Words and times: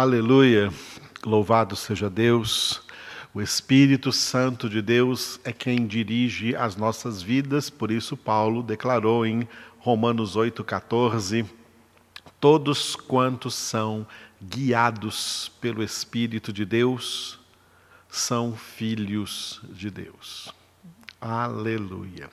Aleluia! 0.00 0.72
Louvado 1.26 1.76
seja 1.76 2.08
Deus. 2.08 2.80
O 3.34 3.42
Espírito 3.42 4.10
Santo 4.10 4.66
de 4.66 4.80
Deus 4.80 5.38
é 5.44 5.52
quem 5.52 5.86
dirige 5.86 6.56
as 6.56 6.74
nossas 6.74 7.20
vidas, 7.20 7.68
por 7.68 7.90
isso 7.90 8.16
Paulo 8.16 8.62
declarou 8.62 9.26
em 9.26 9.46
Romanos 9.78 10.38
8,14: 10.38 11.44
Todos 12.40 12.96
quantos 12.96 13.54
são 13.54 14.06
guiados 14.42 15.52
pelo 15.60 15.82
Espírito 15.82 16.50
de 16.50 16.64
Deus 16.64 17.38
são 18.08 18.56
filhos 18.56 19.60
de 19.68 19.90
Deus. 19.90 20.50
Aleluia. 21.20 22.30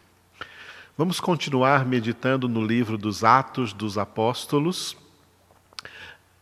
Vamos 0.98 1.20
continuar 1.20 1.86
meditando 1.86 2.48
no 2.48 2.66
livro 2.66 2.98
dos 2.98 3.26
Atos 3.26 3.74
dos 3.74 3.98
Apóstolos. 3.98 4.96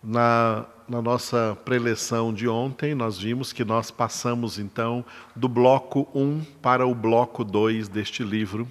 Na 0.05 0.67
na 0.87 1.01
nossa 1.01 1.57
preleção 1.65 2.31
de 2.31 2.47
ontem, 2.47 2.93
nós 2.93 3.17
vimos 3.17 3.51
que 3.51 3.65
nós 3.65 3.89
passamos 3.89 4.59
então 4.59 5.03
do 5.35 5.49
bloco 5.49 6.07
1 6.13 6.43
para 6.61 6.85
o 6.85 6.93
bloco 6.93 7.43
2 7.43 7.87
deste 7.87 8.23
livro. 8.23 8.67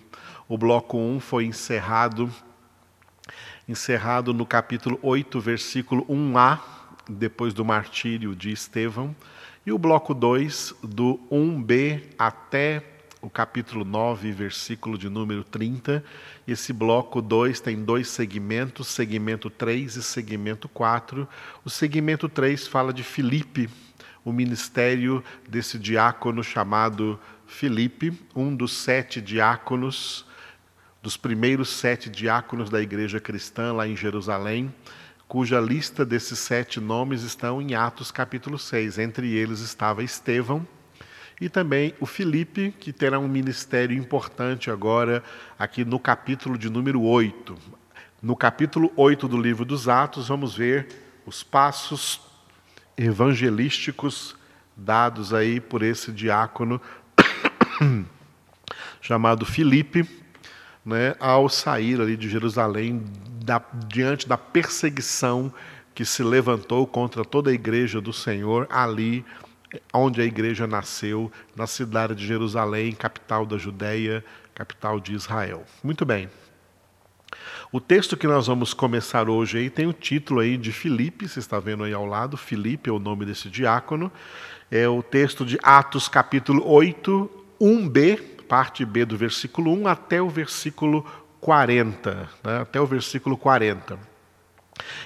O 0.49 0.57
bloco 0.57 0.97
1 0.97 1.19
foi 1.19 1.45
encerrado 1.45 2.31
encerrado 3.69 4.33
no 4.33 4.47
capítulo 4.47 4.99
8, 5.03 5.41
versículo 5.41 6.05
1a, 6.07 6.61
depois 7.09 7.53
do 7.53 7.65
martírio 7.65 8.37
de 8.37 8.53
Estevão, 8.53 9.17
e 9.67 9.73
o 9.73 9.79
bloco 9.79 10.13
2 10.15 10.75
do 10.83 11.19
1b 11.33 12.03
até 12.19 12.94
o 13.25 13.31
capítulo 13.31 13.87
9, 13.87 14.33
versículo 14.33 14.99
de 14.99 15.09
número 15.09 15.43
30. 15.43 16.05
Esse 16.47 16.75
bloco 16.75 17.23
2 17.23 17.59
tem 17.59 17.83
dois 17.83 18.09
segmentos, 18.09 18.89
segmento 18.89 19.49
3 19.49 19.97
e 19.97 20.03
segmento 20.03 20.69
4. 20.69 21.27
O 21.65 21.71
segmento 21.71 22.29
3 22.29 22.69
fala 22.69 22.93
de 22.93 23.03
Filipe, 23.03 23.71
o 24.23 24.31
ministério 24.31 25.25
desse 25.49 25.79
diácono 25.79 26.45
chamado 26.45 27.19
Filipe, 27.47 28.13
um 28.37 28.55
dos 28.55 28.75
sete 28.75 29.23
diáconos, 29.23 30.27
dos 31.03 31.17
primeiros 31.17 31.71
sete 31.71 32.11
diáconos 32.11 32.69
da 32.69 32.83
igreja 32.83 33.21
cristã 33.21 33.73
lá 33.73 33.89
em 33.89 33.97
Jerusalém, 33.97 34.75
cuja 35.27 35.59
lista 35.61 36.05
desses 36.05 36.39
sete 36.39 36.79
nomes 36.79 37.23
estão 37.23 37.63
em 37.63 37.75
Atos 37.75 38.11
capítulo 38.11 38.59
6. 38.59 38.99
Entre 38.99 39.33
eles 39.35 39.61
estava 39.61 40.05
Estevão 40.05 40.67
e 41.41 41.49
também 41.49 41.95
o 42.01 42.07
Felipe, 42.07 42.75
que 42.79 42.93
terá 42.93 43.19
um 43.19 43.29
ministério 43.29 43.97
importante 43.97 44.71
agora, 44.71 45.23
aqui 45.59 45.85
no 45.85 45.99
capítulo 45.99 46.57
de 46.57 46.71
número 46.71 47.03
8. 47.03 47.57
No 48.23 48.37
capítulo 48.37 48.93
8 48.97 49.29
do 49.29 49.37
livro 49.37 49.65
dos 49.65 49.89
Atos, 49.89 50.29
vamos 50.29 50.57
ver 50.57 50.89
os 51.27 51.43
passos 51.43 52.21
evangelísticos 52.97 54.37
dados 54.77 55.35
aí 55.35 55.61
por 55.61 55.83
esse 55.83 56.13
diácono 56.13 56.81
chamado 59.01 59.45
Filipe, 59.45 60.09
né, 60.85 61.15
ao 61.19 61.49
sair 61.49 62.01
ali 62.01 62.17
de 62.17 62.29
Jerusalém 62.29 63.03
da, 63.45 63.63
diante 63.89 64.29
da 64.29 64.37
perseguição 64.37 65.53
que 65.95 66.05
se 66.05 66.23
levantou 66.23 66.87
contra 66.87 67.25
toda 67.25 67.51
a 67.51 67.55
igreja 67.55 68.01
do 68.01 68.13
Senhor 68.13 68.67
ali 68.71 69.25
onde 69.93 70.21
a 70.21 70.25
igreja 70.25 70.67
nasceu, 70.67 71.31
na 71.55 71.67
cidade 71.67 72.15
de 72.15 72.27
Jerusalém, 72.27 72.93
capital 72.93 73.47
da 73.47 73.57
Judéia, 73.57 74.25
capital 74.55 75.01
de 75.01 75.15
Israel. 75.15 75.65
Muito 75.83 76.05
bem. 76.05 76.29
O 77.73 77.81
texto 77.81 78.17
que 78.17 78.27
nós 78.27 78.47
vamos 78.47 78.73
começar 78.73 79.29
hoje 79.29 79.59
aí 79.59 79.71
tem 79.71 79.87
o 79.87 79.93
título 79.93 80.41
aí 80.41 80.57
de 80.57 80.73
Filipe, 80.73 81.29
você 81.29 81.41
está 81.41 81.59
vendo 81.59 81.83
aí 81.83 81.93
ao 81.93 82.07
lado, 82.07 82.37
Filipe 82.37 82.89
é 82.89 82.93
o 82.93 82.99
nome 82.99 83.25
desse 83.25 83.51
diácono. 83.51 84.13
É 84.71 84.89
o 84.89 85.03
texto 85.03 85.45
de 85.45 85.59
Atos 85.63 86.09
capítulo 86.09 86.67
8, 86.67 87.31
1b, 87.61 88.19
parte 88.49 88.85
B 88.85 89.05
do 89.05 89.17
versículo 89.17 89.73
1 89.73 89.89
até 89.89 90.23
o 90.23 90.29
versículo 90.29 91.05
40, 91.41 92.29
né? 92.43 92.61
até 92.61 92.81
o 92.81 92.87
versículo 92.87 93.37
40. 93.37 93.99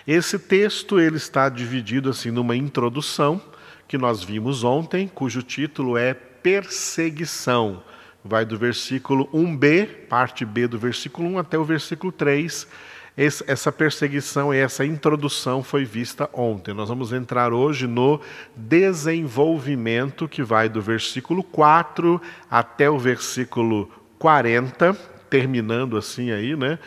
Esse 0.06 0.38
texto 0.38 1.00
ele 1.00 1.16
está 1.16 1.48
dividido 1.48 2.10
assim 2.10 2.31
numa 2.31 2.56
introdução, 2.56 3.41
que 3.88 3.97
nós 3.97 4.22
vimos 4.22 4.62
ontem, 4.62 5.09
cujo 5.09 5.43
título 5.43 5.97
é 5.97 6.12
Perseguição. 6.12 7.82
Vai 8.22 8.44
do 8.44 8.59
versículo 8.59 9.26
1b, 9.32 10.06
parte 10.09 10.44
B 10.44 10.69
do 10.69 10.78
versículo 10.78 11.26
1 11.31 11.38
até 11.38 11.59
o 11.59 11.65
versículo 11.65 12.12
3. 12.12 12.69
Essa 13.16 13.72
perseguição 13.72 14.54
e 14.54 14.59
essa 14.59 14.84
introdução 14.84 15.65
foi 15.65 15.84
vista 15.84 16.28
ontem. 16.32 16.72
Nós 16.72 16.88
vamos 16.88 17.12
entrar 17.12 17.53
hoje 17.53 17.87
no 17.87 18.21
desenvolvimento 18.54 20.28
que 20.28 20.43
vai 20.43 20.69
do 20.69 20.81
versículo 20.81 21.43
4 21.43 22.21
até 22.48 22.88
o 22.88 22.98
versículo 22.98 23.91
40, 24.19 24.94
terminando 25.28 25.97
assim 25.97 26.31
aí, 26.31 26.54
né? 26.54 26.78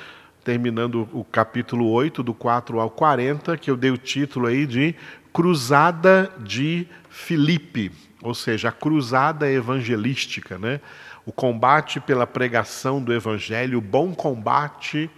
Terminando 0.44 1.10
o 1.12 1.26
capítulo 1.26 1.90
8, 1.90 2.24
do 2.24 2.34
4 2.34 2.80
ao 2.80 2.90
40, 2.90 3.58
que 3.58 3.70
eu 3.70 3.76
dei 3.76 3.92
o 3.92 3.98
título 3.98 4.48
aí 4.48 4.66
de 4.66 4.96
Cruzada 5.34 6.32
de 6.40 6.88
Filipe, 7.10 7.92
ou 8.22 8.34
seja, 8.34 8.70
a 8.70 8.72
cruzada 8.72 9.50
evangelística, 9.50 10.58
né? 10.58 10.80
o 11.26 11.32
combate 11.32 12.00
pela 12.00 12.26
pregação 12.26 13.02
do 13.02 13.14
evangelho, 13.14 13.78
o 13.78 13.82
bom 13.82 14.14
combate 14.14 15.10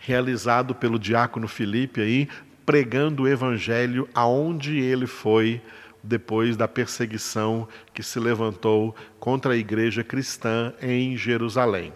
realizado 0.00 0.74
pelo 0.74 0.98
diácono 0.98 1.48
Filipe 1.48 2.00
aí, 2.00 2.28
pregando 2.66 3.22
o 3.22 3.28
evangelho 3.28 4.08
aonde 4.14 4.78
ele 4.78 5.06
foi 5.06 5.60
depois 6.02 6.56
da 6.56 6.68
perseguição 6.68 7.66
que 7.94 8.02
se 8.02 8.20
levantou 8.20 8.94
contra 9.18 9.54
a 9.54 9.56
igreja 9.56 10.04
cristã 10.04 10.72
em 10.80 11.16
Jerusalém. 11.16 11.92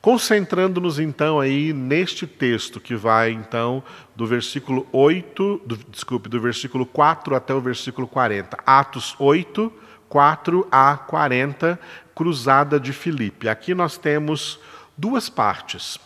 Concentrando-nos 0.00 0.98
então 0.98 1.38
aí 1.38 1.72
neste 1.72 2.26
texto 2.26 2.80
que 2.80 2.94
vai 2.94 3.30
então 3.30 3.82
do 4.16 4.26
versículo 4.26 4.86
8, 4.92 5.62
do, 5.64 5.76
desculpe, 5.76 6.28
do 6.28 6.40
versículo 6.40 6.86
4 6.86 7.34
até 7.34 7.54
o 7.54 7.60
versículo 7.60 8.06
40. 8.06 8.58
Atos 8.66 9.14
8, 9.18 9.72
4 10.08 10.66
a 10.70 10.96
40, 10.96 11.78
cruzada 12.14 12.80
de 12.80 12.92
Filipe. 12.92 13.48
Aqui 13.48 13.74
nós 13.74 13.96
temos 13.96 14.58
duas 14.96 15.28
partes. 15.28 15.98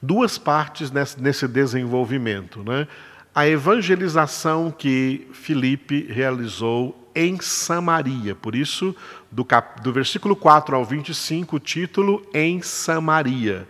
Duas 0.00 0.38
partes 0.38 0.90
nesse, 0.90 1.20
nesse 1.20 1.48
desenvolvimento, 1.48 2.62
né? 2.62 2.86
A 3.34 3.48
evangelização 3.48 4.70
que 4.70 5.26
Filipe 5.32 6.06
realizou 6.08 7.03
em 7.14 7.40
Samaria. 7.40 8.34
Por 8.34 8.54
isso, 8.54 8.94
do, 9.30 9.44
cap... 9.44 9.80
do 9.82 9.92
versículo 9.92 10.34
4 10.34 10.74
ao 10.74 10.84
25, 10.84 11.56
o 11.56 11.60
título 11.60 12.26
Em 12.32 12.60
Samaria. 12.60 13.66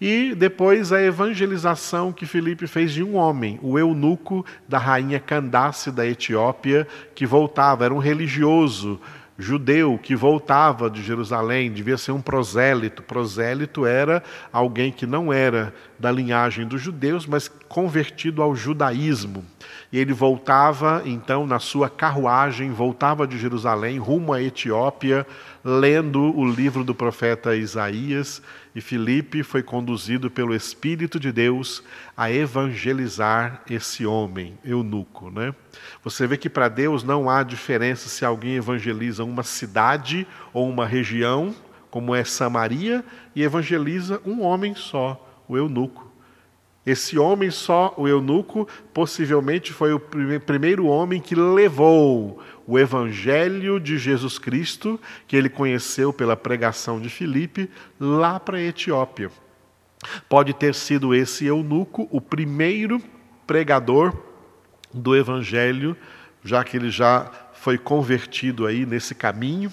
E 0.00 0.34
depois 0.34 0.92
a 0.92 1.02
evangelização 1.02 2.12
que 2.12 2.24
Filipe 2.24 2.66
fez 2.66 2.92
de 2.92 3.02
um 3.02 3.16
homem, 3.16 3.58
o 3.62 3.78
eunuco 3.78 4.46
da 4.68 4.78
rainha 4.78 5.18
Candace 5.18 5.90
da 5.90 6.06
Etiópia, 6.06 6.86
que 7.14 7.26
voltava, 7.26 7.84
era 7.84 7.92
um 7.92 7.98
religioso 7.98 9.00
judeu 9.36 9.98
que 10.02 10.16
voltava 10.16 10.90
de 10.90 11.02
Jerusalém, 11.02 11.70
devia 11.70 11.96
ser 11.96 12.12
um 12.12 12.20
prosélito. 12.20 13.02
Prosélito 13.02 13.86
era 13.86 14.22
alguém 14.52 14.90
que 14.90 15.06
não 15.06 15.32
era 15.32 15.72
da 15.98 16.12
linhagem 16.12 16.66
dos 16.66 16.80
judeus, 16.80 17.26
mas 17.26 17.48
convertido 17.68 18.42
ao 18.42 18.54
judaísmo. 18.54 19.44
E 19.90 19.98
ele 19.98 20.12
voltava, 20.12 21.02
então, 21.04 21.46
na 21.46 21.58
sua 21.58 21.88
carruagem, 21.88 22.70
voltava 22.70 23.26
de 23.26 23.38
Jerusalém 23.38 23.98
rumo 23.98 24.32
à 24.32 24.42
Etiópia, 24.42 25.26
lendo 25.64 26.20
o 26.36 26.48
livro 26.48 26.84
do 26.84 26.94
profeta 26.94 27.56
Isaías, 27.56 28.40
e 28.74 28.80
Filipe 28.80 29.42
foi 29.42 29.62
conduzido 29.62 30.30
pelo 30.30 30.54
Espírito 30.54 31.18
de 31.18 31.32
Deus 31.32 31.82
a 32.16 32.30
evangelizar 32.30 33.62
esse 33.68 34.06
homem, 34.06 34.56
eunuco. 34.64 35.30
Né? 35.30 35.52
Você 36.04 36.26
vê 36.26 36.36
que 36.36 36.48
para 36.48 36.68
Deus 36.68 37.02
não 37.02 37.28
há 37.28 37.42
diferença 37.42 38.08
se 38.08 38.24
alguém 38.24 38.54
evangeliza 38.54 39.24
uma 39.24 39.42
cidade 39.42 40.26
ou 40.52 40.68
uma 40.68 40.86
região, 40.86 41.54
como 41.90 42.14
é 42.14 42.22
Samaria, 42.22 43.04
e 43.34 43.42
evangeliza 43.42 44.20
um 44.24 44.42
homem 44.42 44.74
só, 44.74 45.27
o 45.48 45.56
eunuco. 45.56 46.08
Esse 46.84 47.18
homem 47.18 47.50
só, 47.50 47.92
o 47.98 48.08
eunuco, 48.08 48.66
possivelmente 48.94 49.72
foi 49.72 49.92
o 49.92 50.00
primeiro 50.00 50.86
homem 50.86 51.20
que 51.20 51.34
levou 51.34 52.40
o 52.66 52.78
evangelho 52.78 53.78
de 53.78 53.98
Jesus 53.98 54.38
Cristo, 54.38 54.98
que 55.26 55.36
ele 55.36 55.50
conheceu 55.50 56.12
pela 56.12 56.36
pregação 56.36 57.00
de 57.00 57.10
Filipe, 57.10 57.70
lá 58.00 58.40
para 58.40 58.56
a 58.56 58.62
Etiópia. 58.62 59.30
Pode 60.28 60.54
ter 60.54 60.74
sido 60.74 61.14
esse 61.14 61.44
eunuco 61.44 62.08
o 62.10 62.20
primeiro 62.20 63.02
pregador 63.46 64.16
do 64.92 65.14
evangelho, 65.14 65.96
já 66.42 66.64
que 66.64 66.76
ele 66.76 66.90
já 66.90 67.30
foi 67.52 67.76
convertido 67.76 68.66
aí 68.66 68.86
nesse 68.86 69.14
caminho, 69.14 69.70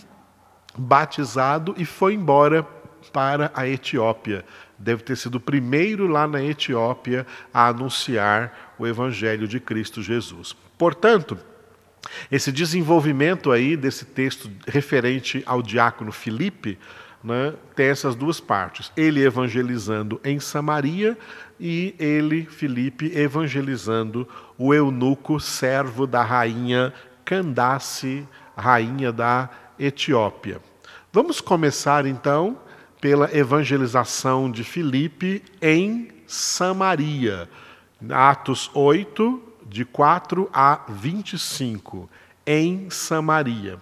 batizado 0.77 1.73
e 1.77 1.85
foi 1.85 2.13
embora 2.13 2.63
para 3.13 3.51
a 3.53 3.67
Etiópia. 3.67 4.43
Deve 4.77 5.03
ter 5.03 5.15
sido 5.15 5.35
o 5.35 5.39
primeiro 5.39 6.07
lá 6.07 6.27
na 6.27 6.43
Etiópia 6.43 7.25
a 7.53 7.67
anunciar 7.67 8.73
o 8.77 8.85
evangelho 8.85 9.47
de 9.47 9.59
Cristo 9.59 10.01
Jesus. 10.01 10.55
Portanto, 10.77 11.37
esse 12.31 12.51
desenvolvimento 12.51 13.51
aí 13.51 13.75
desse 13.75 14.05
texto 14.05 14.49
referente 14.67 15.43
ao 15.45 15.61
diácono 15.61 16.11
Filipe 16.11 16.77
né, 17.23 17.53
tem 17.75 17.87
essas 17.87 18.15
duas 18.15 18.39
partes. 18.39 18.91
Ele 18.95 19.23
evangelizando 19.23 20.19
em 20.23 20.39
Samaria 20.39 21.17
e 21.59 21.95
ele, 21.97 22.45
Filipe, 22.45 23.11
evangelizando 23.17 24.27
o 24.57 24.73
eunuco, 24.73 25.39
servo 25.39 26.05
da 26.05 26.23
rainha 26.23 26.93
Candace, 27.23 28.27
rainha 28.55 29.11
da 29.11 29.49
Etiópia. 29.79 30.61
Vamos 31.11 31.41
começar 31.41 32.05
então 32.05 32.57
pela 33.05 33.29
evangelização 33.37 34.49
de 34.49 34.63
Filipe 34.63 35.43
em 35.61 36.07
Samaria. 36.25 37.47
Atos 38.09 38.71
8, 38.73 39.43
de 39.67 39.85
4 39.85 40.49
a 40.51 40.81
25, 40.89 42.09
em 42.47 42.89
Samaria. 42.89 43.77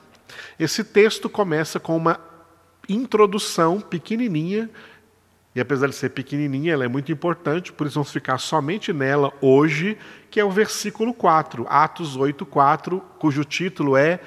Esse 0.59 0.83
texto 0.83 1.29
começa 1.29 1.79
com 1.79 1.95
uma 1.95 2.19
introdução 2.89 3.79
pequenininha, 3.79 4.69
e 5.55 5.61
apesar 5.61 5.87
de 5.87 5.95
ser 5.95 6.09
pequenininha, 6.09 6.73
ela 6.73 6.83
é 6.83 6.89
muito 6.89 7.09
importante, 7.09 7.71
por 7.71 7.87
isso 7.87 7.93
vamos 7.93 8.11
ficar 8.11 8.39
somente 8.39 8.91
nela 8.91 9.31
hoje, 9.39 9.97
que 10.29 10.37
é 10.37 10.43
o 10.43 10.51
versículo 10.51 11.13
4, 11.13 11.65
Atos 11.69 12.17
8, 12.17 12.45
4, 12.45 12.99
cujo 13.19 13.45
título 13.45 13.95
é 13.95 14.19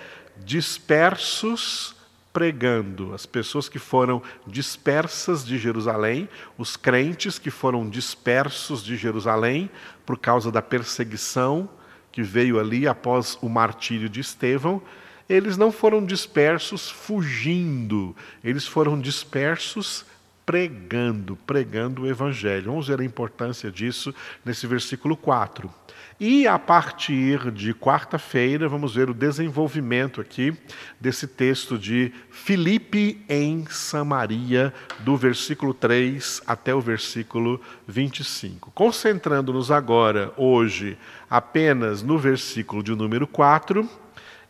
Dispersos 0.42 1.95
pregando, 2.36 3.14
as 3.14 3.24
pessoas 3.24 3.66
que 3.66 3.78
foram 3.78 4.22
dispersas 4.46 5.42
de 5.42 5.56
Jerusalém, 5.56 6.28
os 6.58 6.76
crentes 6.76 7.38
que 7.38 7.50
foram 7.50 7.88
dispersos 7.88 8.84
de 8.84 8.94
Jerusalém 8.94 9.70
por 10.04 10.18
causa 10.18 10.52
da 10.52 10.60
perseguição 10.60 11.66
que 12.12 12.22
veio 12.22 12.60
ali 12.60 12.86
após 12.86 13.38
o 13.40 13.48
martírio 13.48 14.06
de 14.06 14.20
Estevão, 14.20 14.82
eles 15.26 15.56
não 15.56 15.72
foram 15.72 16.04
dispersos 16.04 16.90
fugindo, 16.90 18.14
eles 18.44 18.66
foram 18.66 19.00
dispersos 19.00 20.04
pregando, 20.44 21.36
pregando 21.46 22.02
o 22.02 22.06
evangelho. 22.06 22.66
Vamos 22.66 22.88
ver 22.88 23.00
a 23.00 23.04
importância 23.04 23.70
disso 23.70 24.14
nesse 24.44 24.66
versículo 24.66 25.16
4. 25.16 25.72
E 26.18 26.46
a 26.46 26.58
partir 26.58 27.50
de 27.50 27.74
quarta-feira, 27.74 28.68
vamos 28.68 28.94
ver 28.94 29.10
o 29.10 29.14
desenvolvimento 29.14 30.20
aqui 30.20 30.56
desse 30.98 31.26
texto 31.26 31.76
de 31.76 32.10
Filipe 32.30 33.22
em 33.28 33.66
Samaria, 33.68 34.72
do 35.00 35.14
versículo 35.14 35.74
3 35.74 36.42
até 36.46 36.74
o 36.74 36.80
versículo 36.80 37.60
25. 37.86 38.70
Concentrando-nos 38.74 39.70
agora, 39.70 40.32
hoje, 40.38 40.96
apenas 41.28 42.02
no 42.02 42.16
versículo 42.18 42.82
de 42.82 42.94
número 42.94 43.26
4, 43.26 43.86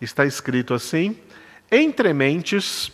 está 0.01 0.25
escrito 0.25 0.73
assim: 0.73 1.17
Entre 1.69 2.13
mentes, 2.13 2.93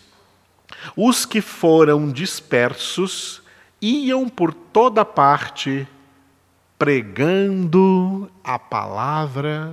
os 0.96 1.26
que 1.26 1.42
foram 1.42 2.10
dispersos 2.10 3.42
iam 3.82 4.28
por 4.28 4.54
toda 4.54 5.04
parte 5.04 5.86
pregando 6.82 8.28
a 8.42 8.58
palavra, 8.58 9.72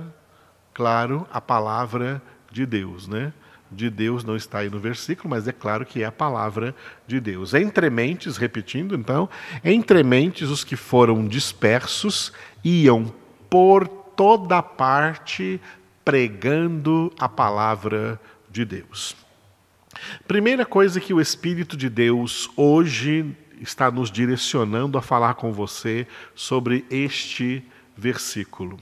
claro, 0.72 1.26
a 1.32 1.40
palavra 1.40 2.22
de 2.52 2.64
Deus, 2.64 3.08
né? 3.08 3.32
De 3.68 3.90
Deus 3.90 4.22
não 4.22 4.36
está 4.36 4.58
aí 4.58 4.70
no 4.70 4.78
versículo, 4.78 5.28
mas 5.28 5.48
é 5.48 5.50
claro 5.50 5.84
que 5.84 6.04
é 6.04 6.06
a 6.06 6.12
palavra 6.12 6.72
de 7.08 7.18
Deus. 7.18 7.52
Entre 7.52 7.90
mentes, 7.90 8.36
repetindo 8.36 8.94
então, 8.94 9.28
entre 9.64 10.04
mentes 10.04 10.50
os 10.50 10.62
que 10.62 10.76
foram 10.76 11.26
dispersos 11.26 12.32
iam 12.62 13.12
por 13.50 13.88
toda 13.88 14.62
parte 14.62 15.60
pregando 16.04 17.12
a 17.18 17.28
palavra 17.28 18.20
de 18.48 18.64
Deus. 18.64 19.16
Primeira 20.28 20.64
coisa 20.64 21.00
que 21.00 21.12
o 21.12 21.20
Espírito 21.20 21.76
de 21.76 21.90
Deus 21.90 22.48
hoje 22.56 23.36
está 23.60 23.90
nos 23.90 24.10
direcionando 24.10 24.96
a 24.96 25.02
falar 25.02 25.34
com 25.34 25.52
você 25.52 26.06
sobre 26.34 26.84
este 26.90 27.62
versículo. 27.96 28.78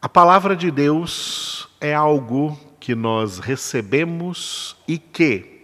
A 0.00 0.08
palavra 0.08 0.54
de 0.54 0.70
Deus 0.70 1.68
é 1.80 1.94
algo 1.94 2.60
que 2.78 2.94
nós 2.94 3.38
recebemos 3.38 4.76
e 4.86 4.98
que 4.98 5.54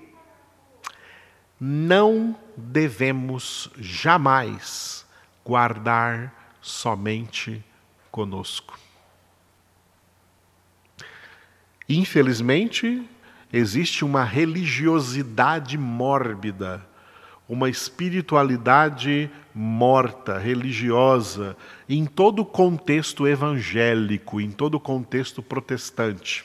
não 1.61 2.35
devemos 2.57 3.71
jamais 3.77 5.05
guardar 5.45 6.57
somente 6.63 7.63
conosco. 8.11 8.79
Infelizmente, 11.87 13.07
existe 13.53 14.05
uma 14.05 14.25
religiosidade 14.25 15.77
mórbida 15.77 16.89
uma 17.51 17.69
espiritualidade 17.69 19.29
morta, 19.53 20.39
religiosa, 20.39 21.57
em 21.89 22.07
todo 22.07 22.43
o 22.43 22.47
contexto 22.47 23.27
evangélico, 23.27 24.41
em 24.41 24.53
todo 24.53 24.77
o 24.77 24.81
contexto 24.81 25.43
protestante, 25.43 26.45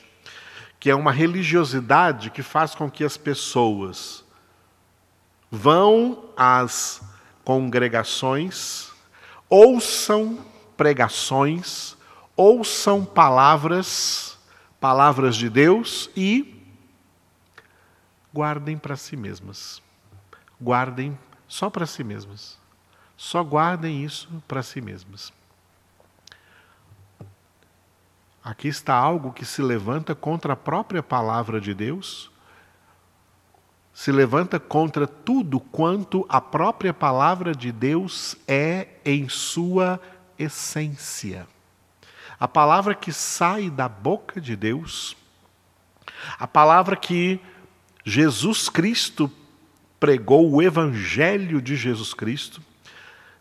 que 0.80 0.90
é 0.90 0.94
uma 0.96 1.12
religiosidade 1.12 2.30
que 2.30 2.42
faz 2.42 2.74
com 2.74 2.90
que 2.90 3.04
as 3.04 3.16
pessoas 3.16 4.24
vão 5.48 6.24
às 6.36 7.00
congregações, 7.44 8.90
ouçam 9.48 10.44
pregações, 10.76 11.96
ouçam 12.36 13.04
palavras, 13.04 14.36
palavras 14.80 15.36
de 15.36 15.48
Deus 15.48 16.10
e 16.16 16.60
guardem 18.34 18.76
para 18.76 18.96
si 18.96 19.16
mesmas 19.16 19.85
guardem 20.60 21.18
só 21.46 21.70
para 21.70 21.86
si 21.86 22.02
mesmas. 22.02 22.58
Só 23.16 23.42
guardem 23.42 24.04
isso 24.04 24.28
para 24.46 24.62
si 24.62 24.80
mesmas. 24.80 25.32
Aqui 28.44 28.68
está 28.68 28.94
algo 28.94 29.32
que 29.32 29.44
se 29.44 29.60
levanta 29.60 30.14
contra 30.14 30.52
a 30.52 30.56
própria 30.56 31.02
palavra 31.02 31.60
de 31.60 31.74
Deus, 31.74 32.30
se 33.92 34.12
levanta 34.12 34.60
contra 34.60 35.06
tudo 35.06 35.58
quanto 35.58 36.24
a 36.28 36.40
própria 36.40 36.94
palavra 36.94 37.54
de 37.54 37.72
Deus 37.72 38.36
é 38.46 38.88
em 39.04 39.28
sua 39.28 40.00
essência. 40.38 41.48
A 42.38 42.46
palavra 42.46 42.94
que 42.94 43.12
sai 43.12 43.70
da 43.70 43.88
boca 43.88 44.40
de 44.40 44.54
Deus, 44.54 45.16
a 46.38 46.46
palavra 46.46 46.94
que 46.94 47.40
Jesus 48.04 48.68
Cristo 48.68 49.28
pregou 50.06 50.48
o 50.52 50.62
evangelho 50.62 51.60
de 51.60 51.74
Jesus 51.74 52.14
Cristo. 52.14 52.62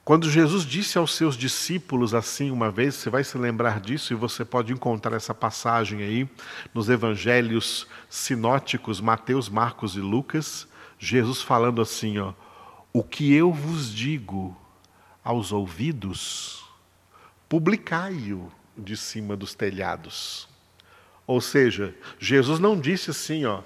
Quando 0.03 0.27
Jesus 0.31 0.65
disse 0.65 0.97
aos 0.97 1.13
seus 1.13 1.37
discípulos 1.37 2.11
assim 2.11 2.49
uma 2.49 2.71
vez, 2.71 2.95
você 2.95 3.07
vai 3.07 3.23
se 3.23 3.37
lembrar 3.37 3.79
disso 3.79 4.11
e 4.11 4.15
você 4.15 4.43
pode 4.43 4.73
encontrar 4.73 5.15
essa 5.15 5.31
passagem 5.31 6.01
aí 6.01 6.27
nos 6.73 6.89
evangelhos 6.89 7.85
sinóticos 8.09 8.99
Mateus, 8.99 9.47
Marcos 9.47 9.95
e 9.95 9.99
Lucas, 9.99 10.67
Jesus 10.97 11.39
falando 11.39 11.83
assim, 11.83 12.17
ó: 12.17 12.33
"O 12.91 13.03
que 13.03 13.31
eu 13.31 13.53
vos 13.53 13.93
digo 13.93 14.57
aos 15.23 15.51
ouvidos, 15.51 16.65
publicai-o 17.47 18.51
de 18.75 18.97
cima 18.97 19.35
dos 19.35 19.53
telhados." 19.53 20.49
Ou 21.27 21.39
seja, 21.39 21.93
Jesus 22.17 22.59
não 22.59 22.79
disse 22.79 23.11
assim, 23.11 23.45
ó: 23.45 23.61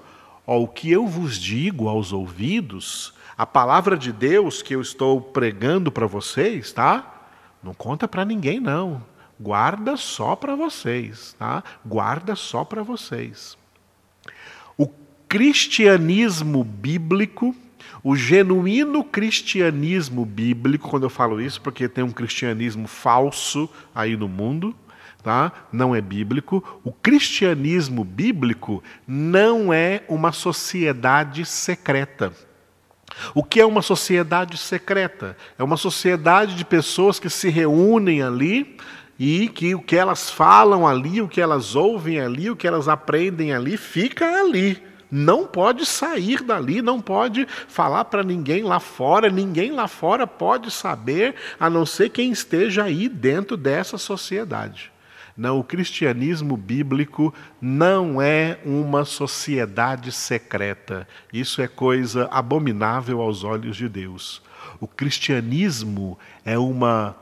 Ó, 0.46 0.60
o 0.60 0.68
que 0.68 0.90
eu 0.90 1.06
vos 1.06 1.38
digo 1.38 1.88
aos 1.88 2.12
ouvidos, 2.12 3.14
a 3.36 3.46
palavra 3.46 3.96
de 3.96 4.12
Deus 4.12 4.62
que 4.62 4.74
eu 4.74 4.80
estou 4.80 5.20
pregando 5.20 5.90
para 5.90 6.06
vocês, 6.06 6.72
tá? 6.72 7.28
Não 7.62 7.72
conta 7.72 8.08
para 8.08 8.24
ninguém 8.24 8.60
não. 8.60 9.02
Guarda 9.38 9.96
só 9.96 10.36
para 10.36 10.54
vocês, 10.54 11.34
tá? 11.38 11.64
Guarda 11.84 12.36
só 12.36 12.64
para 12.64 12.82
vocês. 12.82 13.56
O 14.76 14.86
cristianismo 15.26 16.62
bíblico, 16.62 17.56
o 18.02 18.14
genuíno 18.14 19.02
cristianismo 19.02 20.26
bíblico, 20.26 20.90
quando 20.90 21.04
eu 21.04 21.10
falo 21.10 21.40
isso, 21.40 21.60
porque 21.62 21.88
tem 21.88 22.04
um 22.04 22.12
cristianismo 22.12 22.86
falso 22.86 23.68
aí 23.94 24.16
no 24.16 24.28
mundo, 24.28 24.74
tá? 25.22 25.52
não 25.72 25.94
é 25.94 26.00
bíblico. 26.00 26.80
O 26.84 26.92
cristianismo 26.92 28.04
bíblico 28.04 28.82
não 29.06 29.72
é 29.72 30.02
uma 30.08 30.32
sociedade 30.32 31.44
secreta. 31.44 32.32
O 33.34 33.42
que 33.42 33.60
é 33.60 33.66
uma 33.66 33.82
sociedade 33.82 34.56
secreta? 34.56 35.36
É 35.58 35.64
uma 35.64 35.76
sociedade 35.76 36.54
de 36.54 36.64
pessoas 36.64 37.18
que 37.18 37.28
se 37.28 37.48
reúnem 37.48 38.22
ali 38.22 38.76
e 39.18 39.48
que 39.48 39.74
o 39.74 39.82
que 39.82 39.96
elas 39.96 40.30
falam 40.30 40.86
ali, 40.86 41.20
o 41.20 41.28
que 41.28 41.40
elas 41.40 41.76
ouvem 41.76 42.18
ali, 42.20 42.50
o 42.50 42.56
que 42.56 42.66
elas 42.66 42.88
aprendem 42.88 43.52
ali, 43.52 43.76
fica 43.76 44.26
ali. 44.40 44.82
não 45.12 45.44
pode 45.44 45.84
sair 45.84 46.40
dali, 46.40 46.80
não 46.80 47.00
pode 47.00 47.44
falar 47.66 48.04
para 48.04 48.22
ninguém 48.22 48.62
lá 48.62 48.78
fora, 48.78 49.28
ninguém 49.28 49.72
lá 49.72 49.88
fora 49.88 50.24
pode 50.24 50.70
saber, 50.70 51.34
a 51.58 51.68
não 51.68 51.84
ser 51.84 52.10
quem 52.10 52.30
esteja 52.30 52.84
aí 52.84 53.08
dentro 53.08 53.56
dessa 53.56 53.98
sociedade. 53.98 54.92
Não, 55.40 55.58
o 55.58 55.64
cristianismo 55.64 56.54
bíblico 56.54 57.32
não 57.62 58.20
é 58.20 58.58
uma 58.62 59.06
sociedade 59.06 60.12
secreta. 60.12 61.08
Isso 61.32 61.62
é 61.62 61.66
coisa 61.66 62.28
abominável 62.30 63.22
aos 63.22 63.42
olhos 63.42 63.74
de 63.74 63.88
Deus. 63.88 64.42
O 64.78 64.86
cristianismo 64.86 66.18
é 66.44 66.58
uma 66.58 67.16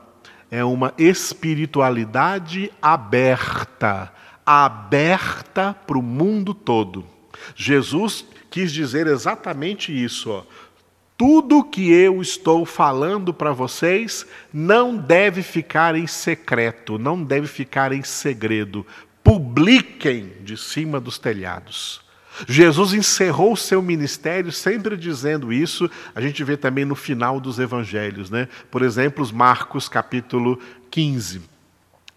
é 0.51 0.65
uma 0.65 0.93
espiritualidade 0.97 2.69
aberta, 2.81 4.11
aberta 4.45 5.73
para 5.87 5.97
o 5.97 6.03
mundo 6.03 6.53
todo. 6.53 7.05
Jesus 7.55 8.25
quis 8.51 8.73
dizer 8.73 9.07
exatamente 9.07 9.93
isso. 9.93 10.29
Ó. 10.29 10.43
Tudo 11.19 11.65
que 11.65 11.91
eu 11.91 12.21
estou 12.21 12.65
falando 12.65 13.33
para 13.33 13.51
vocês 13.51 14.25
não 14.53 14.95
deve 14.95 15.43
ficar 15.43 15.93
em 15.93 16.07
secreto, 16.07 16.97
não 16.97 17.21
deve 17.21 17.45
ficar 17.45 17.91
em 17.91 18.01
segredo. 18.03 18.87
Publiquem 19.21 20.31
de 20.45 20.55
cima 20.55 20.97
dos 20.97 21.19
telhados. 21.19 21.99
Jesus 22.47 22.93
encerrou 22.93 23.51
o 23.51 23.57
seu 23.57 23.81
ministério 23.81 24.49
sempre 24.49 24.95
dizendo 24.95 25.51
isso. 25.51 25.91
A 26.15 26.21
gente 26.21 26.41
vê 26.41 26.55
também 26.55 26.85
no 26.85 26.95
final 26.95 27.37
dos 27.37 27.59
evangelhos, 27.59 28.29
né? 28.29 28.47
Por 28.71 28.81
exemplo, 28.81 29.21
os 29.21 29.29
Marcos 29.29 29.89
capítulo 29.89 30.57
15, 30.89 31.41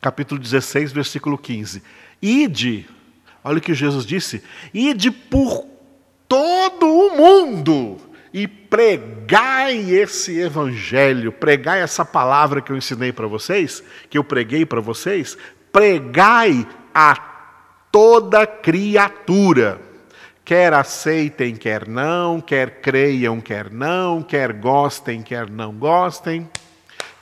capítulo 0.00 0.40
16, 0.40 0.92
versículo 0.92 1.36
15. 1.36 1.82
Ide, 2.22 2.88
olha 3.42 3.58
o 3.58 3.60
que 3.60 3.74
Jesus 3.74 4.06
disse: 4.06 4.44
ide 4.72 5.10
por 5.10 5.66
todo 6.28 6.86
o 6.86 7.16
mundo 7.16 8.11
e 8.32 8.48
pregai 8.48 9.90
esse 9.90 10.40
evangelho, 10.40 11.30
pregai 11.30 11.82
essa 11.82 12.04
palavra 12.04 12.60
que 12.60 12.72
eu 12.72 12.76
ensinei 12.76 13.12
para 13.12 13.26
vocês, 13.26 13.82
que 14.08 14.16
eu 14.16 14.24
preguei 14.24 14.64
para 14.64 14.80
vocês, 14.80 15.36
pregai 15.70 16.66
a 16.94 17.14
toda 17.90 18.46
criatura. 18.46 19.80
Quer 20.44 20.72
aceitem, 20.72 21.54
quer 21.54 21.86
não, 21.86 22.40
quer 22.40 22.80
creiam, 22.80 23.40
quer 23.40 23.70
não, 23.70 24.22
quer 24.22 24.52
gostem, 24.52 25.22
quer 25.22 25.48
não 25.48 25.72
gostem. 25.72 26.48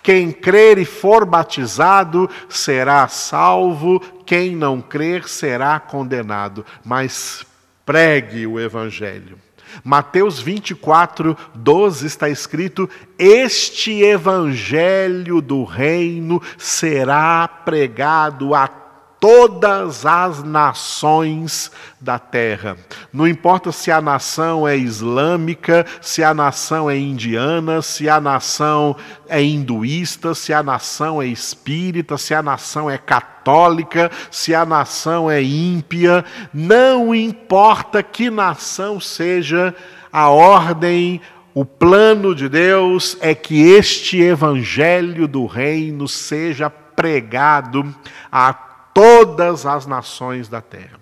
Quem 0.03 0.33
crer 0.33 0.79
e 0.79 0.85
for 0.87 1.27
batizado 1.27 2.31
será 2.49 3.07
salvo, 3.09 4.01
quem 4.25 4.57
não 4.57 4.81
crer 4.81 5.29
será 5.29 5.79
condenado. 5.79 6.65
Mas 6.83 7.45
pregue 7.85 8.47
o 8.47 8.59
Evangelho. 8.59 9.37
Mateus 9.85 10.41
24, 10.41 11.37
12 11.55 12.07
está 12.07 12.29
escrito: 12.29 12.89
Este 13.19 14.03
Evangelho 14.03 15.41
do 15.41 15.65
Reino 15.65 16.43
será 16.59 17.47
pregado 17.49 18.55
a 18.55 18.80
todas 19.21 20.07
as 20.07 20.43
nações 20.43 21.71
da 22.01 22.19
terra. 22.19 22.79
Não 23.13 23.29
importa 23.29 23.71
se 23.71 23.91
a 23.91 24.01
nação 24.01 24.67
é 24.67 24.75
islâmica, 24.77 25.85
se 26.01 26.25
a 26.25 26.33
nação 26.33 26.91
é 26.91 26.97
indiana, 26.97 27.83
se 27.83 28.09
a 28.09 28.19
nação 28.19 28.97
é 29.29 29.43
hinduísta, 29.43 30.35
se 30.35 30.55
a 30.55 30.63
nação 30.63 31.21
é 31.21 31.27
espírita, 31.27 32.17
se 32.17 32.35
a 32.35 32.43
nação 32.43 32.91
é 32.91 32.97
católica, 32.97 34.11
se 34.31 34.55
a 34.55 34.65
nação 34.65 35.31
é 35.31 35.43
ímpia, 35.43 36.25
não 36.53 37.15
importa 37.15 38.03
que 38.03 38.31
nação 38.31 38.99
seja, 38.99 39.75
a 40.11 40.31
ordem 40.31 41.21
o 41.53 41.65
plano 41.65 42.33
de 42.33 42.49
Deus 42.49 43.17
é 43.21 43.35
que 43.35 43.61
este 43.61 44.21
evangelho 44.21 45.27
do 45.27 45.47
reino 45.47 46.07
seja 46.07 46.71
pregado 46.71 47.93
a 48.31 48.70
todas 48.93 49.67
as 49.67 49.87
nações 49.87 50.49
da 50.49 50.61
terra. 50.61 51.01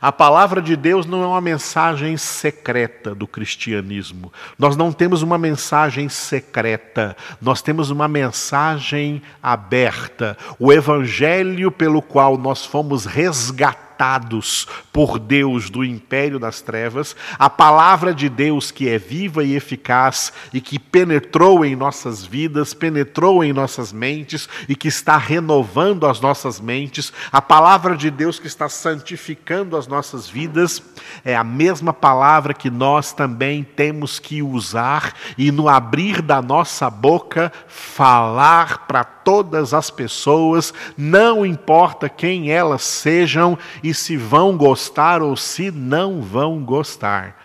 A 0.00 0.12
palavra 0.12 0.60
de 0.60 0.76
Deus 0.76 1.06
não 1.06 1.22
é 1.22 1.26
uma 1.26 1.40
mensagem 1.40 2.16
secreta 2.16 3.14
do 3.14 3.26
cristianismo. 3.26 4.32
Nós 4.58 4.76
não 4.76 4.92
temos 4.92 5.22
uma 5.22 5.38
mensagem 5.38 6.08
secreta, 6.08 7.16
nós 7.40 7.62
temos 7.62 7.90
uma 7.90 8.06
mensagem 8.06 9.22
aberta. 9.42 10.36
O 10.58 10.72
evangelho 10.72 11.70
pelo 11.70 12.02
qual 12.02 12.36
nós 12.36 12.64
fomos 12.64 13.06
resgatados 13.06 13.89
resgatados 14.00 14.66
por 14.92 15.18
Deus 15.18 15.68
do 15.68 15.84
império 15.84 16.38
das 16.38 16.62
trevas, 16.62 17.14
a 17.38 17.50
palavra 17.50 18.14
de 18.14 18.28
Deus 18.28 18.70
que 18.70 18.88
é 18.88 18.98
viva 18.98 19.44
e 19.44 19.54
eficaz 19.54 20.32
e 20.52 20.60
que 20.60 20.78
penetrou 20.78 21.64
em 21.64 21.76
nossas 21.76 22.24
vidas, 22.24 22.72
penetrou 22.72 23.44
em 23.44 23.52
nossas 23.52 23.92
mentes 23.92 24.48
e 24.68 24.74
que 24.74 24.88
está 24.88 25.18
renovando 25.18 26.06
as 26.06 26.20
nossas 26.20 26.58
mentes, 26.58 27.12
a 27.30 27.42
palavra 27.42 27.96
de 27.96 28.10
Deus 28.10 28.38
que 28.38 28.46
está 28.46 28.68
santificando 28.68 29.76
as 29.76 29.86
nossas 29.86 30.28
vidas, 30.28 30.82
é 31.24 31.36
a 31.36 31.44
mesma 31.44 31.92
palavra 31.92 32.54
que 32.54 32.70
nós 32.70 33.12
também 33.12 33.62
temos 33.62 34.18
que 34.18 34.42
usar 34.42 35.12
e 35.36 35.52
no 35.52 35.68
abrir 35.68 36.22
da 36.22 36.40
nossa 36.40 36.88
boca 36.88 37.52
falar 37.68 38.86
para 38.86 39.04
todas 39.30 39.72
as 39.72 39.90
pessoas, 39.90 40.74
não 40.98 41.46
importa 41.46 42.08
quem 42.08 42.50
elas 42.50 42.82
sejam 42.82 43.56
e 43.80 43.94
se 43.94 44.16
vão 44.16 44.56
gostar 44.56 45.22
ou 45.22 45.36
se 45.36 45.70
não 45.70 46.20
vão 46.20 46.64
gostar. 46.64 47.40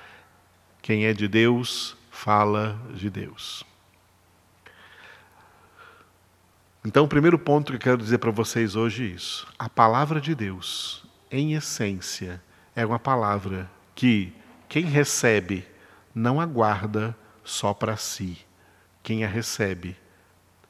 Quem 0.82 1.06
é 1.06 1.14
de 1.14 1.28
Deus, 1.28 1.96
fala 2.10 2.76
de 2.96 3.08
Deus. 3.08 3.64
Então, 6.84 7.06
o 7.06 7.08
primeiro 7.08 7.38
ponto 7.38 7.72
que 7.72 7.76
eu 7.76 7.80
quero 7.80 7.98
dizer 8.00 8.18
para 8.18 8.32
vocês 8.32 8.76
hoje 8.76 9.04
é 9.04 9.08
isso. 9.16 9.48
A 9.60 9.70
palavra 9.70 10.20
de 10.20 10.34
Deus, 10.34 11.06
em 11.30 11.54
essência, 11.54 12.42
é 12.76 12.84
uma 12.84 12.98
palavra 12.98 13.70
que 13.94 14.34
quem 14.68 14.86
recebe 14.86 15.68
não 16.16 16.42
aguarda 16.42 17.16
só 17.44 17.76
para 17.76 17.96
si. 17.96 18.40
Quem 19.04 19.24
a 19.24 19.28
recebe 19.28 19.96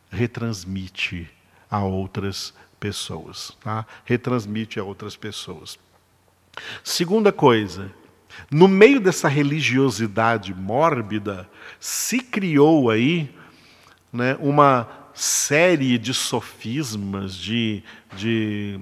retransmite 0.09 1.29
a 1.69 1.83
outras 1.83 2.53
pessoas, 2.79 3.55
tá? 3.61 3.85
Retransmite 4.05 4.79
a 4.79 4.83
outras 4.83 5.15
pessoas. 5.15 5.79
Segunda 6.83 7.31
coisa, 7.31 7.91
no 8.51 8.67
meio 8.67 8.99
dessa 8.99 9.27
religiosidade 9.27 10.53
mórbida, 10.53 11.49
se 11.79 12.19
criou 12.19 12.89
aí 12.89 13.33
né, 14.11 14.37
uma 14.39 14.87
série 15.13 15.97
de 15.97 16.13
sofismas, 16.13 17.35
de, 17.35 17.83
de 18.15 18.79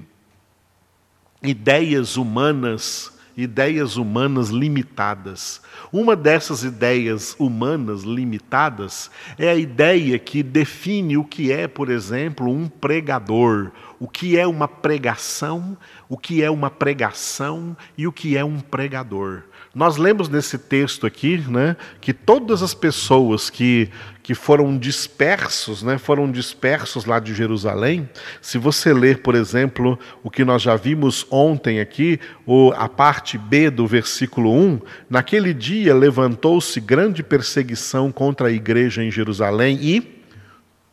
ideias 1.42 2.18
humanas 2.18 3.13
ideias 3.36 3.98
humanas 3.98 4.50
limitadas. 4.50 5.62
Uma 5.92 6.16
dessas 6.16 6.64
ideias 6.64 7.36
humanas 7.40 8.04
limitadas 8.04 9.10
é 9.38 9.50
a 9.50 9.56
ideia 9.56 10.20
que 10.20 10.44
define 10.44 11.18
o 11.18 11.24
que 11.24 11.52
é, 11.52 11.68
por 11.68 11.90
exemplo, 11.90 12.50
um 12.50 12.68
pregador, 12.68 13.72
o 14.00 14.08
que 14.08 14.38
é 14.38 14.46
uma 14.46 14.68
pregação, 14.68 15.78
o 16.08 16.18
que 16.18 16.44
é 16.44 16.50
uma 16.50 16.70
pregação 16.70 17.76
e 17.98 18.08
o 18.08 18.12
que 18.12 18.38
é 18.38 18.44
um 18.44 18.60
pregador. 18.60 19.44
Nós 19.74 19.98
lemos 19.98 20.30
nesse 20.30 20.60
texto 20.60 21.08
aqui 21.08 21.40
né, 21.50 21.76
que 22.00 22.14
todas 22.14 22.62
as 22.62 22.76
pessoas 22.76 23.50
que, 23.50 23.90
que 24.22 24.36
foram 24.36 24.78
dispersos, 24.78 25.82
né, 25.82 25.98
foram 25.98 26.32
dispersos 26.32 27.06
lá 27.06 27.18
de 27.20 27.34
Jerusalém. 27.34 28.08
Se 28.40 28.60
você 28.60 28.94
ler, 28.94 29.24
por 29.24 29.34
exemplo, 29.34 29.98
o 30.22 30.30
que 30.30 30.46
nós 30.46 30.62
já 30.62 30.76
vimos 30.76 31.26
ontem 31.32 31.80
aqui, 31.80 32.20
o, 32.46 32.72
a 32.76 32.88
parte 32.88 33.36
B 33.36 33.72
do 33.72 33.88
versículo 33.88 34.54
1, 34.54 34.80
naquele 35.10 35.56
dia 35.56 35.96
levantou-se 35.96 36.80
grande 36.80 37.24
perseguição 37.24 38.12
contra 38.12 38.50
a 38.50 38.52
igreja 38.52 39.04
em 39.04 39.10
Jerusalém 39.10 39.80
e 39.82 40.22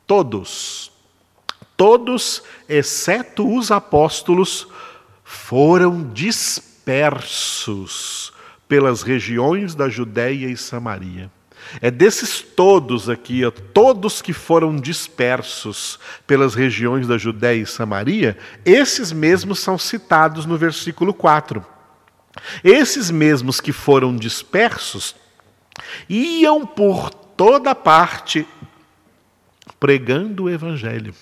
todos, 0.06 0.90
todos, 1.76 2.42
exceto 2.66 3.46
os 3.46 3.70
apóstolos, 3.70 4.66
foram 5.22 6.02
dispersos 6.14 7.60
pelas 8.70 9.02
regiões 9.02 9.74
da 9.74 9.88
Judéia 9.88 10.46
e 10.46 10.56
Samaria. 10.56 11.28
É 11.80 11.90
desses 11.90 12.40
todos 12.40 13.10
aqui, 13.10 13.44
ó, 13.44 13.50
todos 13.50 14.22
que 14.22 14.32
foram 14.32 14.76
dispersos 14.76 15.98
pelas 16.24 16.54
regiões 16.54 17.08
da 17.08 17.18
Judéia 17.18 17.62
e 17.62 17.66
Samaria, 17.66 18.38
esses 18.64 19.10
mesmos 19.10 19.58
são 19.58 19.76
citados 19.76 20.46
no 20.46 20.56
versículo 20.56 21.12
4. 21.12 21.66
Esses 22.62 23.10
mesmos 23.10 23.60
que 23.60 23.72
foram 23.72 24.14
dispersos 24.14 25.16
iam 26.08 26.64
por 26.64 27.10
toda 27.10 27.74
parte 27.74 28.46
pregando 29.80 30.44
o 30.44 30.50
evangelho. 30.50 31.12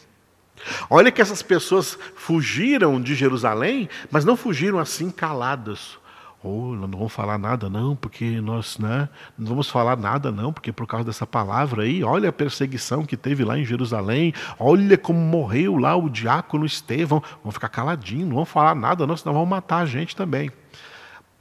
Olha 0.91 1.11
que 1.11 1.23
essas 1.23 1.41
pessoas 1.41 1.99
fugiram 2.15 3.01
de 3.01 3.15
Jerusalém, 3.15 3.89
mas 4.11 4.27
não 4.27 4.37
fugiram 4.37 4.79
assim 4.79 5.11
caladas. 5.11 5.97
Oh, 6.43 6.75
não 6.77 6.89
vamos 6.89 7.13
falar 7.13 7.37
nada 7.37 7.69
não, 7.69 7.97
porque 7.97 8.41
nós, 8.41 8.79
né, 8.79 9.09
não 9.37 9.49
vamos 9.49 9.69
falar 9.69 9.97
nada 9.97 10.31
não, 10.31 10.53
porque 10.53 10.71
por 10.71 10.87
causa 10.87 11.05
dessa 11.07 11.27
palavra 11.27 11.83
aí, 11.83 12.05
olha 12.05 12.29
a 12.29 12.33
perseguição 12.33 13.05
que 13.05 13.17
teve 13.17 13.45
lá 13.45 13.59
em 13.59 13.65
Jerusalém, 13.65 14.33
olha 14.57 14.97
como 14.97 15.19
morreu 15.19 15.77
lá 15.77 15.97
o 15.97 16.09
diácono 16.09 16.65
Estevão, 16.65 17.21
vamos 17.43 17.55
ficar 17.55 17.69
caladinho, 17.69 18.27
não 18.27 18.35
vamos 18.37 18.51
falar 18.51 18.77
nada 18.77 19.05
não, 19.05 19.17
senão 19.17 19.35
vão 19.35 19.45
matar 19.45 19.79
a 19.79 19.87
gente 19.87 20.15
também. 20.15 20.49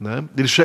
Né? 0.00 0.24
Eles, 0.36 0.56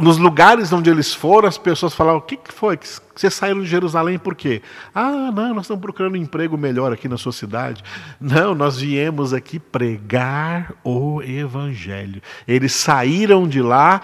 nos 0.00 0.16
lugares 0.16 0.72
onde 0.72 0.88
eles 0.88 1.12
foram, 1.12 1.46
as 1.46 1.58
pessoas 1.58 1.94
falavam: 1.94 2.20
o 2.20 2.22
que, 2.22 2.38
que 2.38 2.52
foi? 2.52 2.76
Que 2.78 2.88
vocês 3.14 3.34
saíram 3.34 3.60
de 3.60 3.66
Jerusalém 3.66 4.18
por 4.18 4.34
quê? 4.34 4.62
Ah, 4.94 5.30
não, 5.30 5.52
nós 5.52 5.64
estamos 5.64 5.82
procurando 5.82 6.14
um 6.14 6.16
emprego 6.16 6.56
melhor 6.56 6.90
aqui 6.90 7.06
na 7.06 7.18
sua 7.18 7.32
cidade. 7.32 7.84
Não, 8.18 8.54
nós 8.54 8.78
viemos 8.78 9.34
aqui 9.34 9.58
pregar 9.58 10.72
o 10.82 11.20
Evangelho. 11.22 12.22
Eles 12.46 12.72
saíram 12.72 13.46
de 13.46 13.60
lá, 13.60 14.00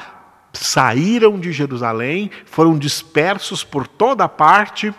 saíram 0.53 1.41
de 1.41 1.51
Jerusalém, 1.51 2.31
foram 2.45 2.77
dispersos 2.77 3.65
por 3.65 3.89
toda 3.89 4.29
parte, 4.29 4.93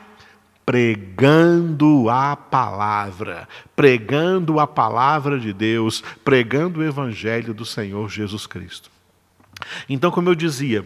pregando 0.65 2.09
a 2.09 2.35
palavra, 2.35 3.47
pregando 3.75 4.59
a 4.59 4.65
palavra 4.65 5.39
de 5.39 5.53
Deus, 5.53 6.03
pregando 6.23 6.79
o 6.79 6.83
Evangelho 6.83 7.53
do 7.53 7.67
Senhor 7.67 8.09
Jesus 8.09 8.47
Cristo. 8.47 8.94
Então, 9.89 10.11
como 10.11 10.29
eu 10.29 10.35
dizia, 10.35 10.85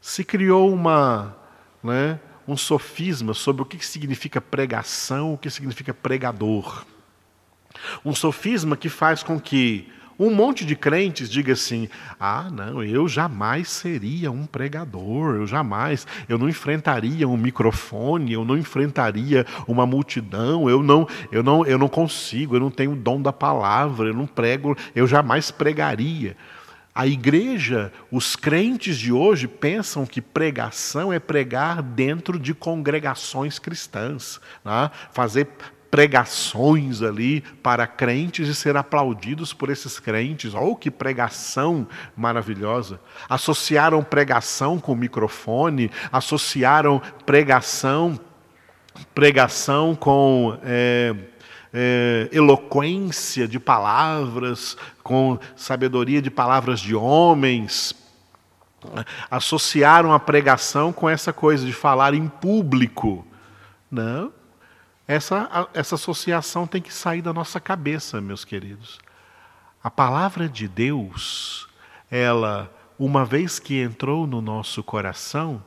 se 0.00 0.24
criou 0.24 0.72
uma, 0.72 1.36
né, 1.82 2.18
um 2.46 2.56
sofisma 2.56 3.34
sobre 3.34 3.62
o 3.62 3.66
que 3.66 3.84
significa 3.84 4.40
pregação, 4.40 5.34
o 5.34 5.38
que 5.38 5.50
significa 5.50 5.92
pregador. 5.92 6.84
Um 8.04 8.14
sofisma 8.14 8.76
que 8.76 8.88
faz 8.88 9.22
com 9.22 9.38
que 9.38 9.88
um 10.20 10.30
monte 10.30 10.66
de 10.66 10.76
crentes 10.76 11.30
diga 11.30 11.54
assim: 11.54 11.88
ah, 12.18 12.50
não, 12.52 12.84
eu 12.84 13.08
jamais 13.08 13.70
seria 13.70 14.30
um 14.30 14.44
pregador, 14.44 15.36
eu 15.36 15.46
jamais, 15.46 16.06
eu 16.28 16.36
não 16.36 16.46
enfrentaria 16.46 17.26
um 17.26 17.38
microfone, 17.38 18.34
eu 18.34 18.44
não 18.44 18.58
enfrentaria 18.58 19.46
uma 19.66 19.86
multidão, 19.86 20.68
eu 20.68 20.82
não, 20.82 21.08
eu 21.32 21.42
não, 21.42 21.64
eu 21.64 21.78
não 21.78 21.88
consigo, 21.88 22.54
eu 22.54 22.60
não 22.60 22.70
tenho 22.70 22.92
o 22.92 22.96
dom 22.96 23.22
da 23.22 23.32
palavra, 23.32 24.08
eu 24.08 24.14
não 24.14 24.26
prego, 24.26 24.76
eu 24.94 25.06
jamais 25.06 25.50
pregaria. 25.50 26.36
A 27.00 27.06
igreja, 27.06 27.90
os 28.12 28.36
crentes 28.36 28.98
de 28.98 29.10
hoje 29.10 29.48
pensam 29.48 30.04
que 30.04 30.20
pregação 30.20 31.10
é 31.10 31.18
pregar 31.18 31.80
dentro 31.80 32.38
de 32.38 32.52
congregações 32.52 33.58
cristãs, 33.58 34.38
né? 34.62 34.90
fazer 35.10 35.48
pregações 35.90 37.00
ali 37.00 37.40
para 37.62 37.86
crentes 37.86 38.48
e 38.48 38.54
ser 38.54 38.76
aplaudidos 38.76 39.54
por 39.54 39.70
esses 39.70 39.98
crentes. 39.98 40.52
Oh, 40.52 40.76
que 40.76 40.90
pregação 40.90 41.88
maravilhosa! 42.14 43.00
Associaram 43.30 44.04
pregação 44.04 44.78
com 44.78 44.94
microfone, 44.94 45.90
associaram 46.12 47.00
pregação, 47.24 48.20
pregação 49.14 49.94
com 49.94 50.58
é, 50.62 51.16
é, 51.72 52.28
eloquência 52.32 53.46
de 53.46 53.58
palavras, 53.58 54.76
com 55.02 55.38
sabedoria 55.54 56.20
de 56.20 56.30
palavras 56.30 56.80
de 56.80 56.94
homens. 56.94 57.94
Associaram 59.30 60.12
a 60.12 60.18
pregação 60.18 60.92
com 60.92 61.08
essa 61.08 61.32
coisa 61.32 61.64
de 61.66 61.72
falar 61.72 62.14
em 62.14 62.28
público. 62.28 63.26
Não. 63.90 64.32
Essa, 65.06 65.68
essa 65.74 65.96
associação 65.96 66.66
tem 66.66 66.80
que 66.80 66.94
sair 66.94 67.20
da 67.20 67.32
nossa 67.32 67.58
cabeça, 67.58 68.20
meus 68.20 68.44
queridos. 68.44 68.98
A 69.82 69.90
palavra 69.90 70.48
de 70.48 70.68
Deus, 70.68 71.68
ela, 72.10 72.70
uma 72.98 73.24
vez 73.24 73.58
que 73.58 73.80
entrou 73.80 74.26
no 74.26 74.40
nosso 74.40 74.82
coração, 74.84 75.62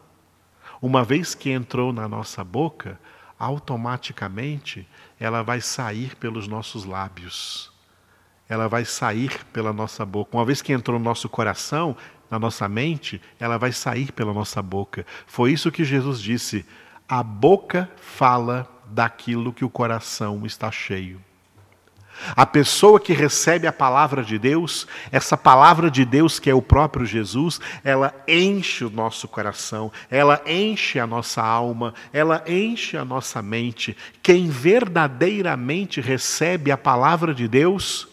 uma 0.82 1.04
vez 1.04 1.36
que 1.36 1.50
entrou 1.50 1.92
na 1.92 2.08
nossa 2.08 2.44
boca, 2.44 3.00
automaticamente 3.44 4.88
ela 5.20 5.42
vai 5.44 5.62
sair 5.62 6.16
pelos 6.16 6.48
nossos 6.48 6.86
lábios. 6.86 7.72
Ela 8.48 8.68
vai 8.68 8.86
sair 8.86 9.44
pela 9.46 9.74
nossa 9.74 10.06
boca. 10.06 10.36
Uma 10.36 10.46
vez 10.46 10.62
que 10.62 10.74
entrou 10.74 11.00
no 11.00 11.06
nosso 11.06 11.28
coração, 11.30 11.96
na 12.30 12.40
nossa 12.40 12.68
mente, 12.68 13.22
ela 13.40 13.58
vai 13.58 13.72
sair 13.72 14.12
pela 14.12 14.34
nossa 14.34 14.62
boca. 14.62 15.06
Foi 15.28 15.52
isso 15.52 15.72
que 15.72 15.84
Jesus 15.84 16.20
disse: 16.20 16.66
a 17.08 17.24
boca 17.24 17.90
fala 17.98 18.68
daquilo 18.88 19.54
que 19.54 19.66
o 19.66 19.70
coração 19.70 20.46
está 20.46 20.72
cheio. 20.72 21.22
A 22.36 22.46
pessoa 22.46 23.00
que 23.00 23.14
recebe 23.14 23.68
a 23.68 23.74
palavra 23.74 24.24
de 24.24 24.40
Deus, 24.40 24.88
essa 25.12 25.36
palavra 25.36 25.90
de 25.92 26.06
Deus 26.06 26.40
que 26.40 26.50
é 26.50 26.54
o 26.54 26.62
próprio 26.62 27.06
Jesus, 27.06 27.60
ela 27.84 28.14
enche 28.28 28.86
o 28.86 28.90
nosso 28.90 29.28
coração, 29.28 29.92
ela 30.10 30.42
enche 30.46 31.00
a 31.00 31.08
nossa 31.08 31.42
alma, 31.42 31.94
ela 32.12 32.44
enche 32.48 32.96
a 32.98 33.04
nossa 33.04 33.42
mente. 33.42 33.98
Quem 34.22 34.50
verdadeiramente 34.50 36.00
recebe 36.00 36.72
a 36.72 36.78
palavra 36.78 37.34
de 37.34 37.48
Deus, 37.48 38.08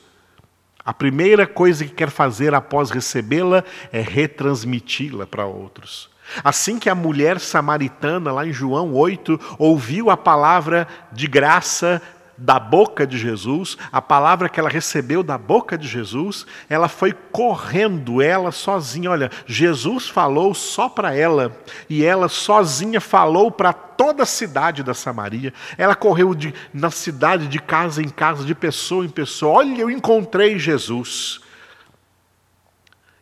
a 0.85 0.93
primeira 0.95 1.47
coisa 1.47 1.85
que 1.85 1.93
quer 1.93 2.11
fazer 2.11 2.55
após 2.55 2.91
recebê-la 2.91 3.63
é 3.93 4.01
retransmiti-la 4.01 5.27
para 5.27 5.45
outros. 5.45 6.11
Assim 6.45 6.79
que 6.79 6.89
a 6.89 6.95
mulher 6.95 7.41
samaritana, 7.41 8.33
lá 8.33 8.47
em 8.47 8.53
João 8.53 8.95
8, 8.95 9.57
ouviu 9.59 10.11
a 10.11 10.17
palavra 10.17 10.87
de 11.13 11.27
graça 11.27 12.01
da 12.41 12.59
boca 12.59 13.07
de 13.07 13.19
Jesus, 13.19 13.77
a 13.93 14.01
palavra 14.01 14.49
que 14.49 14.59
ela 14.59 14.71
recebeu 14.71 15.23
da 15.23 15.37
boca 15.37 15.77
de 15.77 15.87
Jesus, 15.87 16.47
ela 16.71 16.89
foi 16.89 17.13
correndo, 17.13 18.23
ela 18.23 18.51
sozinha. 18.51 19.11
Olha, 19.11 19.31
Jesus 19.45 20.09
falou 20.09 20.55
só 20.55 20.89
para 20.89 21.15
ela, 21.15 21.55
e 21.89 22.03
ela 22.03 22.29
sozinha 22.29 23.01
falou 23.01 23.51
para 23.51 23.75
toda 23.75 24.23
a 24.23 24.27
cidade 24.27 24.83
da 24.83 24.95
Samaria. 24.95 25.53
Ela 25.77 25.95
correu 25.95 26.35
de, 26.35 26.55
na 26.73 26.91
cidade, 26.91 27.47
de 27.47 27.59
casa 27.59 28.01
em 28.01 28.09
casa, 28.09 28.43
de 28.43 28.55
pessoa 28.55 29.05
em 29.05 29.11
pessoa. 29.11 29.59
Olha, 29.59 29.83
eu 29.83 29.91
encontrei 29.91 30.59
Jesus. 30.59 31.41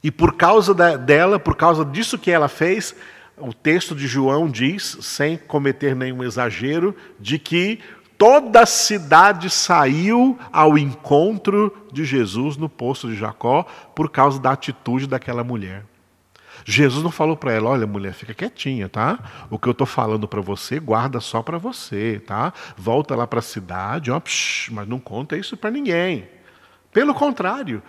E 0.00 0.12
por 0.12 0.36
causa 0.36 0.72
da, 0.72 0.96
dela, 0.96 1.40
por 1.40 1.56
causa 1.56 1.84
disso 1.84 2.16
que 2.16 2.30
ela 2.30 2.48
fez, 2.48 2.94
o 3.40 3.52
texto 3.52 3.94
de 3.94 4.06
João 4.06 4.48
diz, 4.48 4.98
sem 5.00 5.36
cometer 5.36 5.94
nenhum 5.94 6.22
exagero, 6.22 6.94
de 7.18 7.38
que 7.38 7.80
toda 8.18 8.62
a 8.62 8.66
cidade 8.66 9.48
saiu 9.48 10.36
ao 10.52 10.76
encontro 10.76 11.74
de 11.92 12.04
Jesus 12.04 12.56
no 12.56 12.68
poço 12.68 13.08
de 13.08 13.14
Jacó 13.14 13.64
por 13.94 14.10
causa 14.10 14.40
da 14.40 14.50
atitude 14.50 15.06
daquela 15.06 15.44
mulher. 15.44 15.84
Jesus 16.64 17.02
não 17.02 17.10
falou 17.10 17.36
para 17.36 17.52
ela: 17.52 17.70
olha, 17.70 17.86
mulher, 17.86 18.12
fica 18.12 18.34
quietinha, 18.34 18.88
tá? 18.88 19.18
O 19.48 19.58
que 19.58 19.68
eu 19.68 19.72
estou 19.72 19.86
falando 19.86 20.26
para 20.26 20.40
você, 20.40 20.80
guarda 20.80 21.20
só 21.20 21.42
para 21.42 21.56
você, 21.56 22.20
tá? 22.26 22.52
Volta 22.76 23.14
lá 23.14 23.26
para 23.26 23.38
a 23.38 23.42
cidade, 23.42 24.10
ó, 24.10 24.18
psh, 24.18 24.70
mas 24.72 24.88
não 24.88 24.98
conta 24.98 25.36
isso 25.36 25.56
para 25.56 25.70
ninguém. 25.70 26.28
Pelo 26.92 27.14
contrário, 27.14 27.80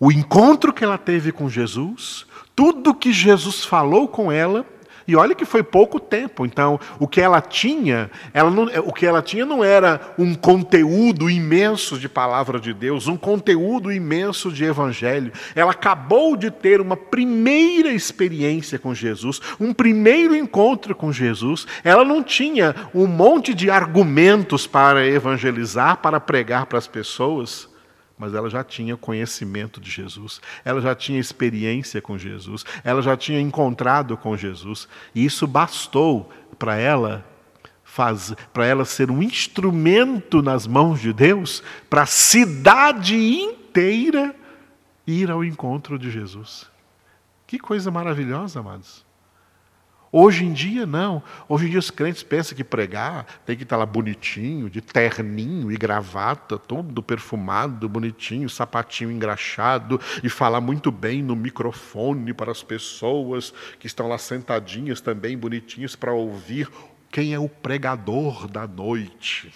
o 0.00 0.10
encontro 0.10 0.72
que 0.72 0.82
ela 0.82 0.98
teve 0.98 1.30
com 1.30 1.48
Jesus, 1.48 2.26
tudo 2.54 2.94
que 2.94 3.12
Jesus 3.12 3.64
falou 3.64 4.08
com 4.08 4.32
ela, 4.32 4.64
e 5.06 5.14
olha 5.14 5.34
que 5.34 5.44
foi 5.44 5.62
pouco 5.62 6.00
tempo. 6.00 6.44
Então, 6.44 6.80
o 6.98 7.06
que 7.06 7.20
ela 7.20 7.40
tinha, 7.40 8.10
ela 8.34 8.50
não, 8.50 8.64
o 8.84 8.92
que 8.92 9.06
ela 9.06 9.22
tinha 9.22 9.46
não 9.46 9.62
era 9.62 10.14
um 10.18 10.34
conteúdo 10.34 11.30
imenso 11.30 11.98
de 11.98 12.08
palavra 12.08 12.58
de 12.58 12.72
Deus, 12.72 13.06
um 13.06 13.16
conteúdo 13.16 13.92
imenso 13.92 14.50
de 14.50 14.64
evangelho. 14.64 15.32
Ela 15.54 15.70
acabou 15.70 16.36
de 16.36 16.50
ter 16.50 16.80
uma 16.80 16.96
primeira 16.96 17.90
experiência 17.90 18.78
com 18.78 18.94
Jesus, 18.94 19.40
um 19.60 19.72
primeiro 19.72 20.34
encontro 20.34 20.94
com 20.94 21.12
Jesus. 21.12 21.66
Ela 21.84 22.04
não 22.04 22.22
tinha 22.22 22.74
um 22.94 23.06
monte 23.06 23.54
de 23.54 23.70
argumentos 23.70 24.66
para 24.66 25.06
evangelizar, 25.06 25.98
para 25.98 26.18
pregar 26.18 26.66
para 26.66 26.78
as 26.78 26.88
pessoas 26.88 27.68
mas 28.18 28.34
ela 28.34 28.48
já 28.48 28.64
tinha 28.64 28.96
conhecimento 28.96 29.80
de 29.80 29.90
Jesus, 29.90 30.40
ela 30.64 30.80
já 30.80 30.94
tinha 30.94 31.18
experiência 31.20 32.00
com 32.00 32.16
Jesus, 32.16 32.64
ela 32.82 33.02
já 33.02 33.16
tinha 33.16 33.40
encontrado 33.40 34.16
com 34.16 34.36
Jesus, 34.36 34.88
e 35.14 35.24
isso 35.24 35.46
bastou 35.46 36.30
para 36.58 36.76
ela 36.76 37.24
para 38.52 38.66
ela 38.66 38.84
ser 38.84 39.10
um 39.10 39.22
instrumento 39.22 40.42
nas 40.42 40.66
mãos 40.66 41.00
de 41.00 41.14
Deus 41.14 41.62
para 41.88 42.02
a 42.02 42.06
cidade 42.06 43.16
inteira 43.16 44.36
ir 45.06 45.30
ao 45.30 45.42
encontro 45.42 45.98
de 45.98 46.10
Jesus. 46.10 46.68
Que 47.46 47.58
coisa 47.58 47.90
maravilhosa, 47.90 48.60
amados. 48.60 49.05
Hoje 50.12 50.44
em 50.44 50.52
dia, 50.52 50.86
não. 50.86 51.22
Hoje 51.48 51.66
em 51.66 51.70
dia, 51.70 51.78
os 51.78 51.90
crentes 51.90 52.22
pensam 52.22 52.56
que 52.56 52.62
pregar 52.62 53.26
tem 53.44 53.56
que 53.56 53.64
estar 53.64 53.76
lá 53.76 53.84
bonitinho, 53.84 54.70
de 54.70 54.80
terninho 54.80 55.70
e 55.70 55.76
gravata, 55.76 56.58
todo 56.58 57.02
perfumado, 57.02 57.88
bonitinho, 57.88 58.48
sapatinho 58.48 59.10
engraxado, 59.10 60.00
e 60.22 60.28
falar 60.28 60.60
muito 60.60 60.90
bem 60.90 61.22
no 61.22 61.34
microfone 61.34 62.32
para 62.32 62.52
as 62.52 62.62
pessoas 62.62 63.52
que 63.78 63.86
estão 63.86 64.08
lá 64.08 64.18
sentadinhas 64.18 65.00
também, 65.00 65.36
bonitinhas, 65.36 65.96
para 65.96 66.12
ouvir 66.12 66.68
quem 67.10 67.34
é 67.34 67.38
o 67.38 67.48
pregador 67.48 68.46
da 68.48 68.66
noite. 68.66 69.52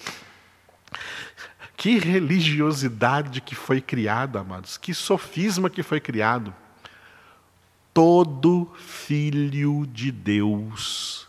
Que 1.76 1.98
religiosidade 1.98 3.40
que 3.40 3.54
foi 3.54 3.80
criada, 3.80 4.40
amados, 4.40 4.76
que 4.76 4.92
sofisma 4.92 5.70
que 5.70 5.82
foi 5.82 6.00
criado. 6.00 6.54
Todo 7.92 8.70
filho 8.76 9.85
de 9.87 10.12
Deus 10.12 11.29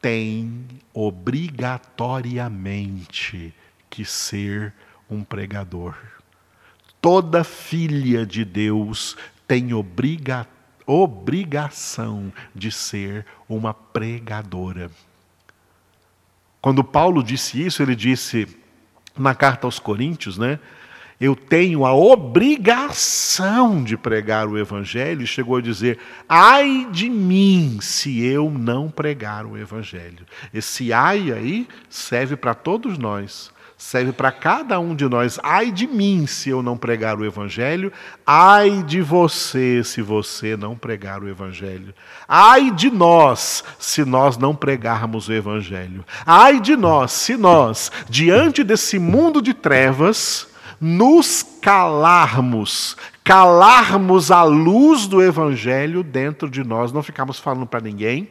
tem 0.00 0.64
obrigatoriamente 0.92 3.52
que 3.88 4.04
ser 4.04 4.72
um 5.08 5.24
pregador. 5.24 5.96
Toda 7.00 7.42
filha 7.42 8.24
de 8.24 8.44
Deus 8.44 9.16
tem 9.46 9.74
obriga, 9.74 10.46
obrigação 10.86 12.32
de 12.54 12.70
ser 12.70 13.26
uma 13.48 13.74
pregadora. 13.74 14.90
Quando 16.60 16.84
Paulo 16.84 17.22
disse 17.22 17.62
isso, 17.62 17.82
ele 17.82 17.96
disse 17.96 18.46
na 19.16 19.34
carta 19.34 19.66
aos 19.66 19.78
Coríntios, 19.78 20.36
né? 20.38 20.58
Eu 21.20 21.36
tenho 21.36 21.86
a 21.86 21.94
obrigação 21.94 23.82
de 23.84 23.96
pregar 23.96 24.48
o 24.48 24.58
Evangelho, 24.58 25.22
e 25.22 25.26
chegou 25.26 25.56
a 25.56 25.62
dizer: 25.62 25.98
ai 26.28 26.88
de 26.90 27.08
mim 27.08 27.78
se 27.80 28.24
eu 28.24 28.50
não 28.50 28.90
pregar 28.90 29.46
o 29.46 29.56
Evangelho. 29.56 30.26
Esse 30.52 30.92
ai 30.92 31.32
aí 31.32 31.68
serve 31.88 32.36
para 32.36 32.54
todos 32.54 32.98
nós 32.98 33.52
serve 33.76 34.12
para 34.12 34.32
cada 34.32 34.78
um 34.80 34.94
de 34.94 35.06
nós. 35.08 35.38
Ai 35.42 35.70
de 35.70 35.86
mim 35.86 36.26
se 36.26 36.48
eu 36.48 36.62
não 36.62 36.76
pregar 36.76 37.18
o 37.18 37.24
Evangelho, 37.24 37.92
ai 38.26 38.82
de 38.82 39.00
você 39.02 39.82
se 39.84 40.00
você 40.00 40.56
não 40.56 40.74
pregar 40.76 41.22
o 41.22 41.28
Evangelho, 41.28 41.94
ai 42.26 42.70
de 42.70 42.90
nós 42.90 43.62
se 43.78 44.04
nós 44.04 44.36
não 44.36 44.54
pregarmos 44.54 45.28
o 45.28 45.32
Evangelho, 45.32 46.04
ai 46.24 46.60
de 46.60 46.76
nós 46.76 47.12
se 47.12 47.36
nós, 47.36 47.90
diante 48.08 48.64
desse 48.64 48.98
mundo 48.98 49.42
de 49.42 49.52
trevas, 49.52 50.48
nos 50.80 51.42
calarmos, 51.60 52.96
calarmos 53.22 54.30
a 54.30 54.42
luz 54.42 55.06
do 55.06 55.22
Evangelho 55.22 56.02
dentro 56.02 56.48
de 56.48 56.62
nós, 56.64 56.92
não 56.92 57.02
ficarmos 57.02 57.38
falando 57.38 57.66
para 57.66 57.80
ninguém 57.80 58.28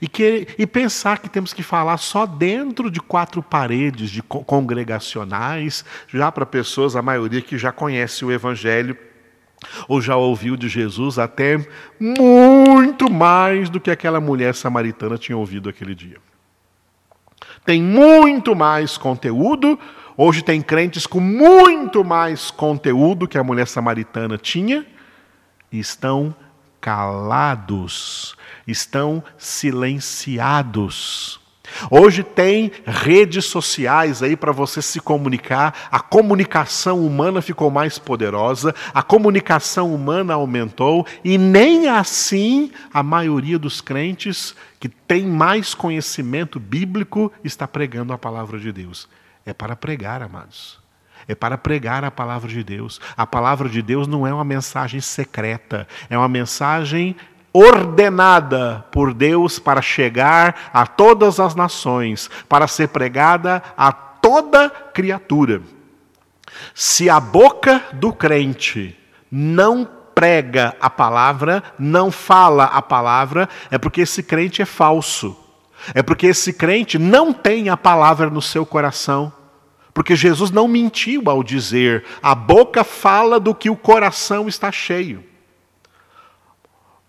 e, 0.00 0.08
que, 0.08 0.46
e 0.58 0.66
pensar 0.66 1.18
que 1.18 1.28
temos 1.28 1.52
que 1.52 1.62
falar 1.62 1.96
só 1.98 2.26
dentro 2.26 2.90
de 2.90 3.00
quatro 3.00 3.42
paredes 3.42 4.10
de 4.10 4.22
congregacionais, 4.22 5.84
já 6.08 6.30
para 6.30 6.46
pessoas, 6.46 6.96
a 6.96 7.02
maioria 7.02 7.42
que 7.42 7.58
já 7.58 7.72
conhece 7.72 8.24
o 8.24 8.32
Evangelho 8.32 8.96
ou 9.88 10.00
já 10.00 10.16
ouviu 10.16 10.56
de 10.56 10.68
Jesus 10.68 11.18
até 11.18 11.64
muito 12.00 13.10
mais 13.10 13.70
do 13.70 13.80
que 13.80 13.90
aquela 13.90 14.20
mulher 14.20 14.54
samaritana 14.54 15.16
tinha 15.16 15.36
ouvido 15.36 15.68
aquele 15.68 15.94
dia. 15.94 16.16
Tem 17.64 17.80
muito 17.80 18.56
mais 18.56 18.98
conteúdo. 18.98 19.78
Hoje 20.16 20.42
tem 20.42 20.60
crentes 20.60 21.06
com 21.06 21.20
muito 21.20 22.04
mais 22.04 22.50
conteúdo 22.50 23.28
que 23.28 23.38
a 23.38 23.44
mulher 23.44 23.66
samaritana 23.66 24.38
tinha 24.38 24.86
e 25.70 25.78
estão 25.78 26.34
calados 26.80 28.36
estão 28.66 29.22
silenciados. 29.38 31.40
Hoje 31.90 32.22
tem 32.22 32.70
redes 32.84 33.46
sociais 33.46 34.22
aí 34.22 34.36
para 34.36 34.52
você 34.52 34.82
se 34.82 35.00
comunicar, 35.00 35.88
a 35.90 36.00
comunicação 36.00 37.00
humana 37.00 37.40
ficou 37.40 37.70
mais 37.70 37.98
poderosa, 37.98 38.74
a 38.92 39.02
comunicação 39.02 39.94
humana 39.94 40.34
aumentou 40.34 41.06
e 41.24 41.38
nem 41.38 41.88
assim 41.88 42.70
a 42.92 43.02
maioria 43.02 43.58
dos 43.58 43.80
crentes 43.80 44.54
que 44.78 44.88
tem 44.88 45.24
mais 45.24 45.72
conhecimento 45.72 46.60
bíblico 46.60 47.32
está 47.42 47.66
pregando 47.66 48.12
a 48.12 48.18
palavra 48.18 48.58
de 48.58 48.70
Deus. 48.70 49.08
É 49.44 49.52
para 49.52 49.76
pregar, 49.76 50.22
amados. 50.22 50.80
É 51.26 51.34
para 51.34 51.56
pregar 51.56 52.04
a 52.04 52.10
palavra 52.10 52.48
de 52.48 52.62
Deus. 52.64 53.00
A 53.16 53.26
palavra 53.26 53.68
de 53.68 53.80
Deus 53.80 54.06
não 54.06 54.26
é 54.26 54.32
uma 54.32 54.44
mensagem 54.44 55.00
secreta, 55.00 55.86
é 56.10 56.16
uma 56.18 56.28
mensagem 56.28 57.16
ordenada 57.52 58.84
por 58.90 59.12
Deus 59.12 59.58
para 59.58 59.82
chegar 59.82 60.70
a 60.72 60.86
todas 60.86 61.38
as 61.38 61.54
nações, 61.54 62.30
para 62.48 62.66
ser 62.66 62.88
pregada 62.88 63.62
a 63.76 63.92
toda 63.92 64.70
criatura. 64.70 65.62
Se 66.74 67.10
a 67.10 67.20
boca 67.20 67.82
do 67.92 68.12
crente 68.12 68.98
não 69.30 69.88
prega 70.14 70.76
a 70.80 70.88
palavra, 70.90 71.62
não 71.78 72.10
fala 72.10 72.64
a 72.64 72.82
palavra, 72.82 73.48
é 73.70 73.78
porque 73.78 74.02
esse 74.02 74.22
crente 74.22 74.62
é 74.62 74.66
falso. 74.66 75.36
É 75.94 76.02
porque 76.02 76.26
esse 76.26 76.52
crente 76.52 76.98
não 76.98 77.32
tem 77.32 77.68
a 77.68 77.76
palavra 77.76 78.30
no 78.30 78.42
seu 78.42 78.64
coração. 78.64 79.32
Porque 79.94 80.16
Jesus 80.16 80.50
não 80.50 80.66
mentiu 80.66 81.22
ao 81.26 81.42
dizer: 81.42 82.04
a 82.22 82.34
boca 82.34 82.82
fala 82.84 83.38
do 83.38 83.54
que 83.54 83.68
o 83.68 83.76
coração 83.76 84.48
está 84.48 84.72
cheio. 84.72 85.24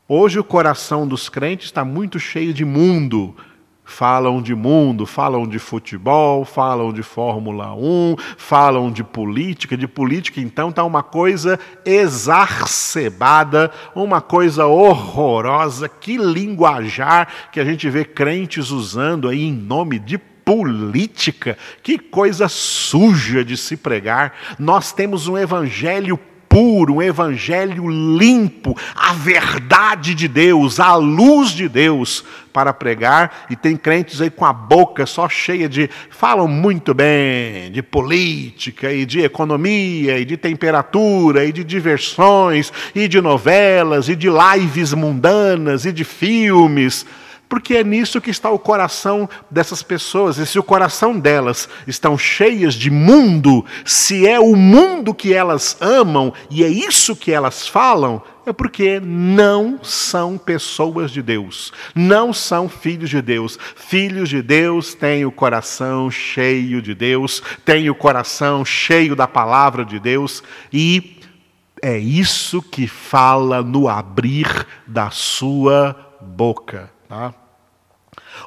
Hoje 0.08 0.40
o 0.40 0.44
coração 0.44 1.08
dos 1.08 1.30
crentes 1.30 1.68
está 1.68 1.86
muito 1.86 2.20
cheio 2.20 2.54
de 2.54 2.66
mundo. 2.66 3.36
Falam 3.86 4.41
de 4.41 4.56
mundo, 4.56 5.06
falam 5.06 5.46
de 5.46 5.60
futebol, 5.60 6.46
falam 6.46 6.93
de 6.93 7.04
Fórmula 7.04 7.76
1, 7.76 8.15
falam 8.38 8.89
de 8.89 9.04
política. 9.04 9.76
De 9.76 9.88
política, 9.88 10.39
então, 10.39 10.69
está 10.69 10.84
uma 10.84 11.04
coisa 11.04 11.60
exacerbada, 11.86 13.69
uma 13.93 14.22
coisa 14.22 14.65
horrorosa. 14.65 15.89
Que 15.89 16.17
linguajar 16.17 17.28
que 17.52 17.60
a 17.60 17.65
gente 17.65 17.89
vê 17.89 18.06
crentes 18.06 18.72
usando 18.72 19.28
aí 19.28 19.43
em 19.43 19.54
nome 19.54 20.00
de 20.00 20.17
política. 20.17 21.58
Que 21.82 22.00
coisa 22.00 22.48
suja 22.48 23.43
de 23.43 23.58
se 23.58 23.76
pregar. 23.76 24.34
Nós 24.58 24.93
temos 24.93 25.28
um 25.28 25.38
evangelho 25.38 26.17
puro, 26.54 26.98
um 26.98 27.02
evangelho 27.02 27.89
limpo, 27.89 28.78
a 28.96 29.12
verdade 29.13 30.13
de 30.13 30.28
Deus, 30.28 30.80
a 30.80 30.94
luz 30.94 31.50
de 31.50 31.68
Deus 31.68 32.24
para 32.54 32.72
pregar, 32.72 33.48
e 33.50 33.56
tem 33.56 33.76
crentes 33.76 34.22
aí 34.22 34.30
com 34.30 34.46
a 34.46 34.54
boca 34.54 35.08
só 35.08 35.28
cheia 35.28 35.68
de. 35.68 35.89
falam 36.12 36.48
muito 36.48 36.94
bem 36.94 37.72
de 37.72 37.82
política, 37.82 38.94
e 38.94 39.04
de 39.04 39.22
economia, 39.22 40.20
e 40.20 40.26
de 40.26 40.38
temperatura, 40.38 41.44
e 41.44 41.52
de 41.52 41.63
diversões, 41.63 42.72
e 42.94 43.08
de 43.08 43.20
novelas, 43.20 44.08
e 44.08 44.16
de 44.16 44.28
lives 44.30 44.94
mundanas, 44.94 45.86
e 45.86 45.92
de 45.92 46.04
filmes 46.04 47.04
porque 47.54 47.76
é 47.76 47.84
nisso 47.84 48.20
que 48.20 48.32
está 48.32 48.50
o 48.50 48.58
coração 48.58 49.30
dessas 49.48 49.84
pessoas. 49.84 50.39
E 50.39 50.46
se 50.48 50.58
o 50.58 50.63
coração 50.63 51.20
delas 51.20 51.70
estão 51.86 52.18
cheias 52.18 52.74
de 52.74 52.89
mundo, 52.89 53.63
se 53.86 54.28
é 54.28 54.39
o 54.39 54.56
mundo 54.56 55.13
que 55.13 55.36
elas 55.36 55.78
amam 55.80 56.34
e 56.50 56.63
é 56.63 56.68
isso 56.68 57.16
que 57.16 57.32
elas 57.32 57.68
falam, 57.68 58.24
é 58.44 58.52
porque 58.52 59.00
não 59.00 59.78
são 59.84 60.36
pessoas 60.36 61.12
de 61.12 61.22
Deus, 61.22 61.72
não 61.94 62.34
são 62.34 62.68
filhos 62.68 63.12
de 63.12 63.22
Deus. 63.22 63.60
Filhos 63.76 64.30
de 64.30 64.42
Deus 64.42 64.96
têm 64.96 65.24
o 65.24 65.32
coração 65.32 66.10
cheio 66.10 66.82
de 66.82 66.96
Deus, 66.96 67.44
têm 67.63 67.88
o 67.88 67.94
coração 67.94 68.66
cheio 68.66 69.16
da 69.16 69.28
palavra 69.28 69.86
de 69.86 70.00
Deus 70.00 70.42
e 70.74 71.20
é 71.84 72.00
isso 72.00 72.63
que 72.63 72.88
fala 72.88 73.62
no 73.62 73.88
abrir 73.88 74.66
da 74.88 75.12
sua 75.12 75.96
boca. 76.20 76.92
Tá? 77.08 77.32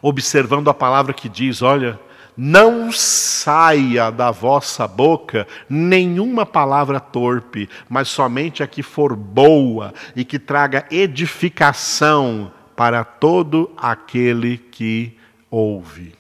Observando 0.03 0.69
a 0.69 0.75
palavra 0.75 1.13
que 1.13 1.29
diz: 1.29 1.63
olha, 1.63 1.99
não 2.37 2.93
saia 2.93 4.11
da 4.11 4.31
vossa 4.31 4.87
boca 4.87 5.47
nenhuma 5.69 6.45
palavra 6.45 7.01
torpe, 7.01 7.69
mas 7.89 8.09
somente 8.09 8.63
a 8.63 8.67
que 8.67 8.83
for 8.83 9.17
boa 9.17 9.95
e 10.15 10.25
que 10.25 10.39
traga 10.39 10.87
edificação 10.91 12.53
para 12.77 13.05
todo 13.05 13.73
aquele 13.77 14.59
que 14.59 15.17
ouve. 15.51 16.15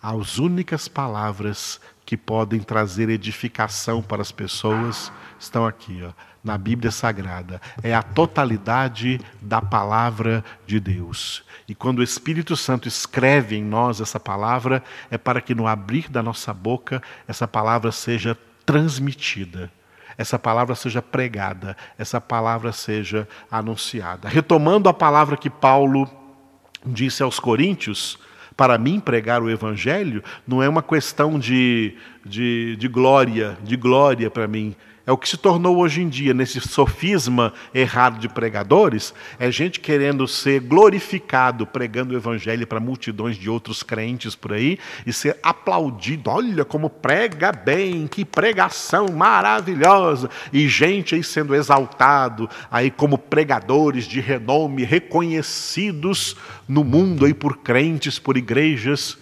As 0.00 0.38
únicas 0.38 0.86
palavras 0.86 1.80
que 2.06 2.16
podem 2.16 2.60
trazer 2.60 3.08
edificação 3.08 4.00
para 4.02 4.22
as 4.22 4.30
pessoas 4.30 5.12
estão 5.38 5.66
aqui, 5.66 6.02
ó, 6.04 6.12
na 6.42 6.58
Bíblia 6.58 6.90
Sagrada. 6.90 7.60
É 7.82 7.94
a 7.94 8.02
totalidade 8.02 9.20
da 9.40 9.60
palavra 9.60 10.44
de 10.66 10.80
Deus. 10.80 11.44
E 11.68 11.74
quando 11.74 12.00
o 12.00 12.02
Espírito 12.02 12.56
Santo 12.56 12.88
escreve 12.88 13.56
em 13.56 13.64
nós 13.64 14.00
essa 14.00 14.18
palavra, 14.18 14.82
é 15.10 15.16
para 15.16 15.40
que 15.40 15.54
no 15.54 15.66
abrir 15.66 16.10
da 16.10 16.22
nossa 16.22 16.52
boca 16.52 17.02
essa 17.28 17.46
palavra 17.46 17.92
seja 17.92 18.36
transmitida, 18.66 19.70
essa 20.18 20.38
palavra 20.38 20.74
seja 20.74 21.00
pregada, 21.00 21.76
essa 21.96 22.20
palavra 22.20 22.72
seja 22.72 23.28
anunciada. 23.50 24.28
Retomando 24.28 24.88
a 24.88 24.94
palavra 24.94 25.36
que 25.36 25.48
Paulo 25.48 26.10
disse 26.84 27.22
aos 27.22 27.38
Coríntios, 27.38 28.18
para 28.56 28.76
mim, 28.76 29.00
pregar 29.00 29.42
o 29.42 29.48
Evangelho 29.48 30.22
não 30.46 30.62
é 30.62 30.68
uma 30.68 30.82
questão 30.82 31.38
de, 31.38 31.96
de, 32.24 32.76
de 32.76 32.88
glória, 32.88 33.56
de 33.62 33.76
glória 33.76 34.30
para 34.30 34.46
mim 34.46 34.76
É 35.04 35.10
o 35.10 35.18
que 35.18 35.28
se 35.28 35.36
tornou 35.36 35.78
hoje 35.78 36.00
em 36.00 36.08
dia, 36.08 36.32
nesse 36.32 36.60
sofisma 36.60 37.52
errado 37.74 38.20
de 38.20 38.28
pregadores, 38.28 39.12
é 39.36 39.50
gente 39.50 39.80
querendo 39.80 40.28
ser 40.28 40.60
glorificado 40.60 41.66
pregando 41.66 42.14
o 42.14 42.16
evangelho 42.16 42.64
para 42.68 42.78
multidões 42.78 43.36
de 43.36 43.50
outros 43.50 43.82
crentes 43.82 44.36
por 44.36 44.52
aí 44.52 44.78
e 45.04 45.12
ser 45.12 45.36
aplaudido. 45.42 46.30
Olha 46.30 46.64
como 46.64 46.88
prega 46.88 47.50
bem, 47.50 48.06
que 48.06 48.24
pregação 48.24 49.08
maravilhosa! 49.08 50.30
E 50.52 50.68
gente 50.68 51.16
aí 51.16 51.24
sendo 51.24 51.52
exaltado 51.52 52.48
aí 52.70 52.88
como 52.88 53.18
pregadores 53.18 54.04
de 54.04 54.20
renome, 54.20 54.84
reconhecidos 54.84 56.36
no 56.68 56.84
mundo 56.84 57.24
aí 57.24 57.34
por 57.34 57.56
crentes, 57.56 58.20
por 58.20 58.36
igrejas. 58.36 59.18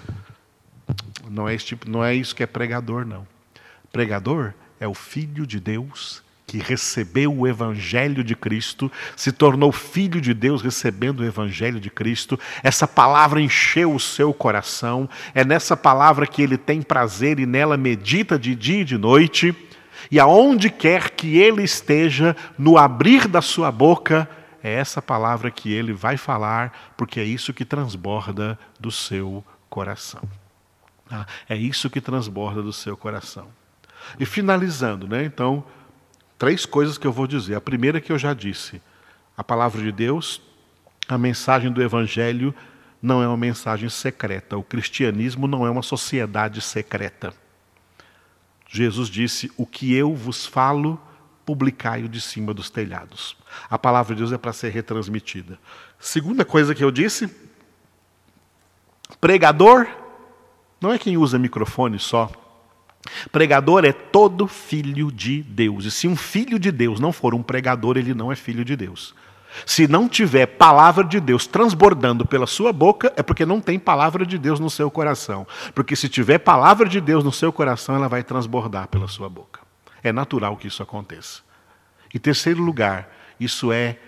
Não 1.31 1.49
é, 1.49 1.55
esse 1.55 1.65
tipo, 1.65 1.89
não 1.89 2.05
é 2.05 2.15
isso 2.15 2.37
que 2.37 2.43
é 2.43 2.47
pregador, 2.47 3.07
não. 3.07 3.27
Pregador 3.91 4.53
é 4.81 4.89
o 4.89 4.95
Filho 4.95 5.47
de 5.47 5.61
Deus 5.61 6.23
que 6.51 6.59
recebeu 6.59 7.33
o 7.33 7.47
Evangelho 7.47 8.25
de 8.25 8.35
Cristo, 8.35 8.91
se 9.15 9.31
tornou 9.31 9.71
filho 9.71 10.21
de 10.21 10.35
Deus 10.35 10.63
recebendo 10.63 11.21
o 11.21 11.25
Evangelho 11.25 11.79
de 11.79 11.89
Cristo. 11.89 12.37
Essa 12.61 12.89
palavra 12.89 13.41
encheu 13.41 13.95
o 13.95 14.01
seu 14.01 14.35
coração, 14.35 15.09
é 15.33 15.45
nessa 15.45 15.77
palavra 15.77 16.27
que 16.27 16.43
ele 16.43 16.59
tem 16.59 16.83
prazer 16.83 17.39
e 17.39 17.47
nela 17.47 17.77
medita 17.77 18.37
de 18.37 18.57
dia 18.57 18.81
e 18.81 18.85
de 18.85 18.99
noite. 18.99 19.55
E 20.11 20.19
aonde 20.19 20.71
quer 20.71 21.11
que 21.11 21.39
ele 21.39 21.63
esteja, 21.63 22.35
no 22.59 22.77
abrir 22.77 23.29
da 23.29 23.41
sua 23.41 23.71
boca, 23.71 24.29
é 24.61 24.73
essa 24.73 25.01
palavra 25.01 25.53
que 25.53 25.73
ele 25.73 25.93
vai 25.93 26.17
falar, 26.17 26.93
porque 26.97 27.21
é 27.21 27.25
isso 27.25 27.55
que 27.55 27.65
transborda 27.65 28.59
do 28.81 28.91
seu 28.91 29.45
coração. 29.69 30.23
Ah, 31.09 31.27
é 31.49 31.55
isso 31.55 31.89
que 31.89 32.01
transborda 32.01 32.61
do 32.61 32.73
seu 32.73 32.97
coração. 32.97 33.60
E 34.19 34.27
finalizando, 34.27 35.07
né? 35.07 35.25
Então, 35.25 35.65
três 36.39 36.65
coisas 36.65 36.97
que 36.97 37.07
eu 37.07 37.13
vou 37.13 37.27
dizer. 37.27 37.55
A 37.55 37.61
primeira 37.61 38.01
que 38.01 38.13
eu 38.13 38.19
já 38.19 38.35
disse: 38.35 38.81
a 39.37 39.45
palavra 39.45 39.83
de 39.83 39.93
Deus, 39.93 40.41
a 41.09 41.19
mensagem 41.19 41.73
do 41.73 41.83
Evangelho 41.83 42.55
não 43.03 43.23
é 43.23 43.29
uma 43.29 43.37
mensagem 43.37 43.89
secreta. 43.89 44.57
O 44.57 44.63
cristianismo 44.63 45.47
não 45.47 45.67
é 45.67 45.71
uma 45.71 45.83
sociedade 45.83 46.61
secreta. 46.61 47.33
Jesus 48.69 49.09
disse: 49.09 49.51
O 49.57 49.67
que 49.67 49.95
eu 49.95 50.15
vos 50.15 50.47
falo, 50.47 51.01
publicai-o 51.45 52.09
de 52.09 52.21
cima 52.21 52.55
dos 52.55 52.71
telhados. 52.71 53.37
A 53.69 53.79
palavra 53.79 54.15
de 54.15 54.21
Deus 54.21 54.33
é 54.33 54.39
para 54.39 54.53
ser 54.53 54.71
retransmitida. 54.71 55.59
Segunda 55.99 56.45
coisa 56.45 56.75
que 56.75 56.85
eu 56.85 56.91
disse: 56.91 57.29
pregador 59.21 59.87
não 60.81 60.93
é 60.93 60.99
quem 60.99 61.17
usa 61.17 61.39
microfone 61.39 61.99
só. 61.99 62.31
Pregador 63.33 63.85
é 63.85 63.93
todo 63.93 64.47
filho 64.47 65.11
de 65.11 65.43
Deus. 65.43 65.85
E 65.85 65.91
se 65.91 66.07
um 66.07 66.17
filho 66.17 66.59
de 66.59 66.71
Deus 66.71 67.01
não 67.01 67.13
for 67.13 67.35
um 67.35 67.43
pregador, 67.43 67.97
ele 67.97 68.15
não 68.15 68.31
é 68.31 68.37
filho 68.37 68.65
de 68.65 68.77
Deus. 68.77 69.15
Se 69.67 69.89
não 69.89 70.09
tiver 70.09 70.47
palavra 70.47 71.05
de 71.05 71.19
Deus 71.19 71.47
transbordando 71.47 72.25
pela 72.25 72.47
sua 72.47 72.73
boca, 72.73 73.13
é 73.17 73.23
porque 73.23 73.45
não 73.45 73.61
tem 73.61 73.79
palavra 73.79 74.25
de 74.25 74.39
Deus 74.39 74.61
no 74.61 74.71
seu 74.71 74.91
coração. 74.91 75.47
Porque 75.75 75.97
se 75.97 76.09
tiver 76.09 76.39
palavra 76.39 76.89
de 76.89 77.01
Deus 77.01 77.25
no 77.25 77.33
seu 77.33 77.53
coração, 77.53 77.95
ela 77.97 78.09
vai 78.09 78.23
transbordar 78.23 78.89
pela 78.89 79.09
sua 79.09 79.29
boca. 79.29 79.61
É 80.03 80.13
natural 80.13 80.57
que 80.57 80.69
isso 80.69 80.83
aconteça. 80.83 81.43
Em 82.15 82.19
terceiro 82.19 82.63
lugar, 82.63 83.09
isso 83.39 83.73
é 83.73 83.99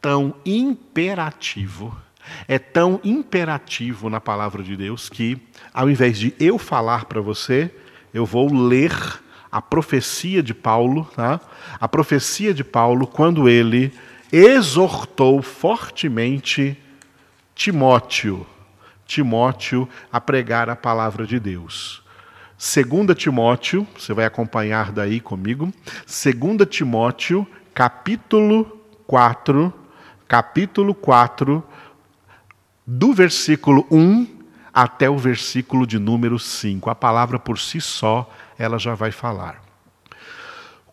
tão 0.00 0.34
imperativo, 0.44 1.96
é 2.48 2.58
tão 2.58 3.00
imperativo 3.04 4.10
na 4.10 4.20
palavra 4.20 4.62
de 4.62 4.76
Deus 4.76 5.08
que, 5.08 5.40
ao 5.72 5.88
invés 5.88 6.18
de 6.18 6.34
eu 6.38 6.58
falar 6.58 7.04
para 7.04 7.20
você, 7.20 7.72
eu 8.12 8.26
vou 8.26 8.52
ler 8.52 8.92
a 9.50 9.60
profecia 9.60 10.42
de 10.42 10.54
Paulo, 10.54 11.08
tá? 11.14 11.40
a 11.80 11.88
profecia 11.88 12.54
de 12.54 12.64
Paulo, 12.64 13.06
quando 13.06 13.48
ele 13.48 13.92
exortou 14.32 15.42
fortemente 15.42 16.78
Timóteo, 17.54 18.46
Timóteo 19.06 19.86
a 20.10 20.20
pregar 20.20 20.70
a 20.70 20.76
palavra 20.76 21.26
de 21.26 21.38
Deus. 21.38 22.02
Segunda 22.56 23.14
Timóteo, 23.14 23.86
você 23.98 24.14
vai 24.14 24.24
acompanhar 24.24 24.92
daí 24.92 25.20
comigo. 25.20 25.72
Segunda 26.06 26.64
Timóteo, 26.64 27.46
capítulo 27.74 28.80
4, 29.06 29.72
capítulo 30.26 30.94
4, 30.94 31.62
do 32.86 33.12
versículo 33.12 33.86
1 33.90 34.41
até 34.72 35.10
o 35.10 35.18
versículo 35.18 35.86
de 35.86 35.98
número 35.98 36.38
5. 36.38 36.88
A 36.88 36.94
palavra 36.94 37.38
por 37.38 37.58
si 37.58 37.80
só, 37.80 38.30
ela 38.58 38.78
já 38.78 38.94
vai 38.94 39.10
falar. 39.10 39.62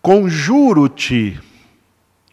Conjuro-te. 0.02 1.40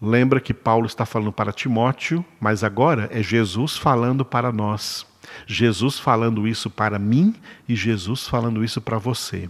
Lembra 0.01 0.41
que 0.41 0.53
Paulo 0.53 0.87
está 0.87 1.07
falando 1.07 1.33
para 1.33 1.53
Timóteo, 1.53 2.25
mas 2.39 2.63
agora 2.63 3.09
é 3.13 3.23
Jesus 3.23 3.77
falando 3.77 4.25
para 4.25 4.53
nós. 4.53 5.07
Jesus 5.47 5.99
falando 5.99 6.47
isso 6.47 6.71
para 6.71 6.99
mim 6.99 7.35
e 7.69 7.75
Jesus 7.75 8.27
falando 8.27 8.63
isso 8.63 8.81
para 8.81 8.99
você. 8.99 9.49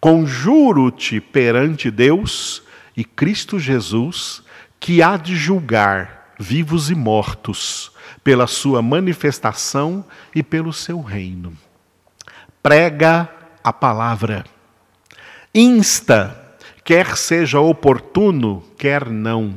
Conjuro-te 0.00 1.20
perante 1.20 1.90
Deus 1.90 2.62
e 2.96 3.04
Cristo 3.04 3.58
Jesus, 3.58 4.42
que 4.78 5.02
há 5.02 5.16
de 5.16 5.36
julgar 5.36 6.15
vivos 6.38 6.90
e 6.90 6.94
mortos 6.94 7.90
pela 8.22 8.46
sua 8.46 8.82
manifestação 8.82 10.04
e 10.34 10.42
pelo 10.42 10.72
seu 10.72 11.00
reino. 11.00 11.52
Prega 12.62 13.28
a 13.62 13.72
palavra, 13.72 14.44
insta, 15.54 16.56
quer 16.84 17.16
seja 17.16 17.60
oportuno, 17.60 18.62
quer 18.76 19.08
não, 19.08 19.54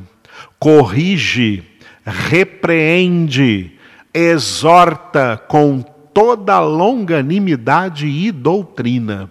corrige, 0.58 1.64
repreende, 2.04 3.72
exorta 4.12 5.40
com 5.48 5.82
toda 6.12 6.58
longanimidade 6.60 8.06
e 8.06 8.32
doutrina, 8.32 9.30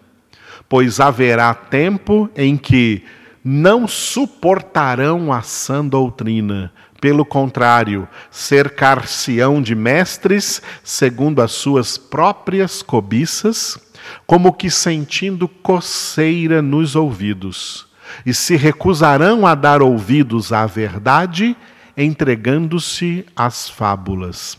pois 0.68 1.00
haverá 1.00 1.54
tempo 1.54 2.30
em 2.36 2.56
que 2.56 3.04
não 3.44 3.88
suportarão 3.88 5.32
a 5.32 5.42
sã 5.42 5.86
doutrina, 5.86 6.72
pelo 7.00 7.26
contrário, 7.26 8.08
cercar-se-ão 8.30 9.62
de 9.62 9.76
mestres 9.76 10.62
segundo 10.84 11.42
as 11.42 11.52
suas 11.52 11.98
próprias 11.98 12.82
cobiças, 12.82 13.78
como 14.26 14.54
que 14.54 14.70
sentindo 14.70 15.48
coceira 15.48 16.62
nos 16.62 16.96
ouvidos, 16.96 17.88
e 18.26 18.34
se 18.34 18.56
recusarão 18.56 19.46
a 19.46 19.56
dar 19.56 19.82
ouvidos 19.82 20.52
à 20.52 20.66
verdade, 20.66 21.56
entregando-se 21.96 23.26
às 23.36 23.70
fábulas. 23.70 24.58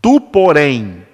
Tu, 0.00 0.20
porém, 0.20 1.04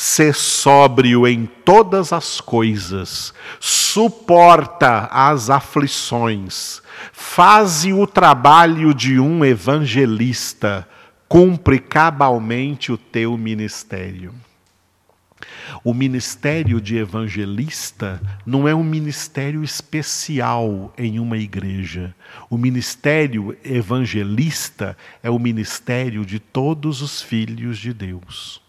Sê 0.00 0.32
sóbrio 0.32 1.26
em 1.26 1.44
todas 1.44 2.12
as 2.12 2.40
coisas, 2.40 3.34
suporta 3.58 5.08
as 5.10 5.50
aflições, 5.50 6.80
faze 7.12 7.92
o 7.92 8.06
trabalho 8.06 8.94
de 8.94 9.18
um 9.18 9.44
evangelista, 9.44 10.88
cumpre 11.28 11.78
cabalmente 11.78 12.90
o 12.90 12.96
teu 12.96 13.36
ministério. 13.36 14.34
O 15.84 15.94
ministério 15.94 16.80
de 16.80 16.96
evangelista 16.96 18.20
não 18.44 18.66
é 18.66 18.74
um 18.74 18.82
ministério 18.82 19.62
especial 19.62 20.92
em 20.98 21.20
uma 21.20 21.36
igreja. 21.36 22.14
O 22.50 22.58
ministério 22.58 23.56
evangelista 23.64 24.96
é 25.22 25.30
o 25.30 25.38
ministério 25.38 26.24
de 26.24 26.38
todos 26.38 27.02
os 27.02 27.22
filhos 27.22 27.78
de 27.78 27.92
Deus. 27.92 28.67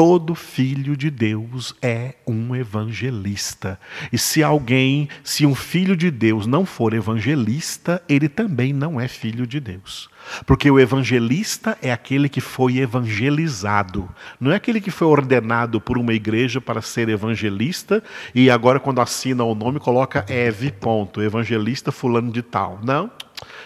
Todo 0.00 0.34
filho 0.34 0.96
de 0.96 1.10
Deus 1.10 1.74
é 1.82 2.14
um 2.26 2.56
evangelista. 2.56 3.78
E 4.10 4.16
se 4.16 4.42
alguém, 4.42 5.10
se 5.22 5.44
um 5.44 5.54
filho 5.54 5.94
de 5.94 6.10
Deus 6.10 6.46
não 6.46 6.64
for 6.64 6.94
evangelista, 6.94 8.02
ele 8.08 8.26
também 8.26 8.72
não 8.72 8.98
é 8.98 9.06
filho 9.06 9.46
de 9.46 9.60
Deus. 9.60 10.08
Porque 10.46 10.70
o 10.70 10.80
evangelista 10.80 11.76
é 11.82 11.92
aquele 11.92 12.30
que 12.30 12.40
foi 12.40 12.78
evangelizado, 12.78 14.08
não 14.40 14.50
é 14.50 14.54
aquele 14.54 14.80
que 14.80 14.90
foi 14.90 15.06
ordenado 15.06 15.82
por 15.82 15.98
uma 15.98 16.14
igreja 16.14 16.62
para 16.62 16.80
ser 16.80 17.10
evangelista 17.10 18.02
e 18.34 18.50
agora, 18.50 18.80
quando 18.80 19.02
assina 19.02 19.44
o 19.44 19.54
nome, 19.54 19.78
coloca 19.78 20.24
Eve, 20.30 20.70
ponto, 20.70 21.20
evangelista 21.20 21.92
fulano 21.92 22.32
de 22.32 22.40
tal. 22.40 22.80
Não. 22.82 23.10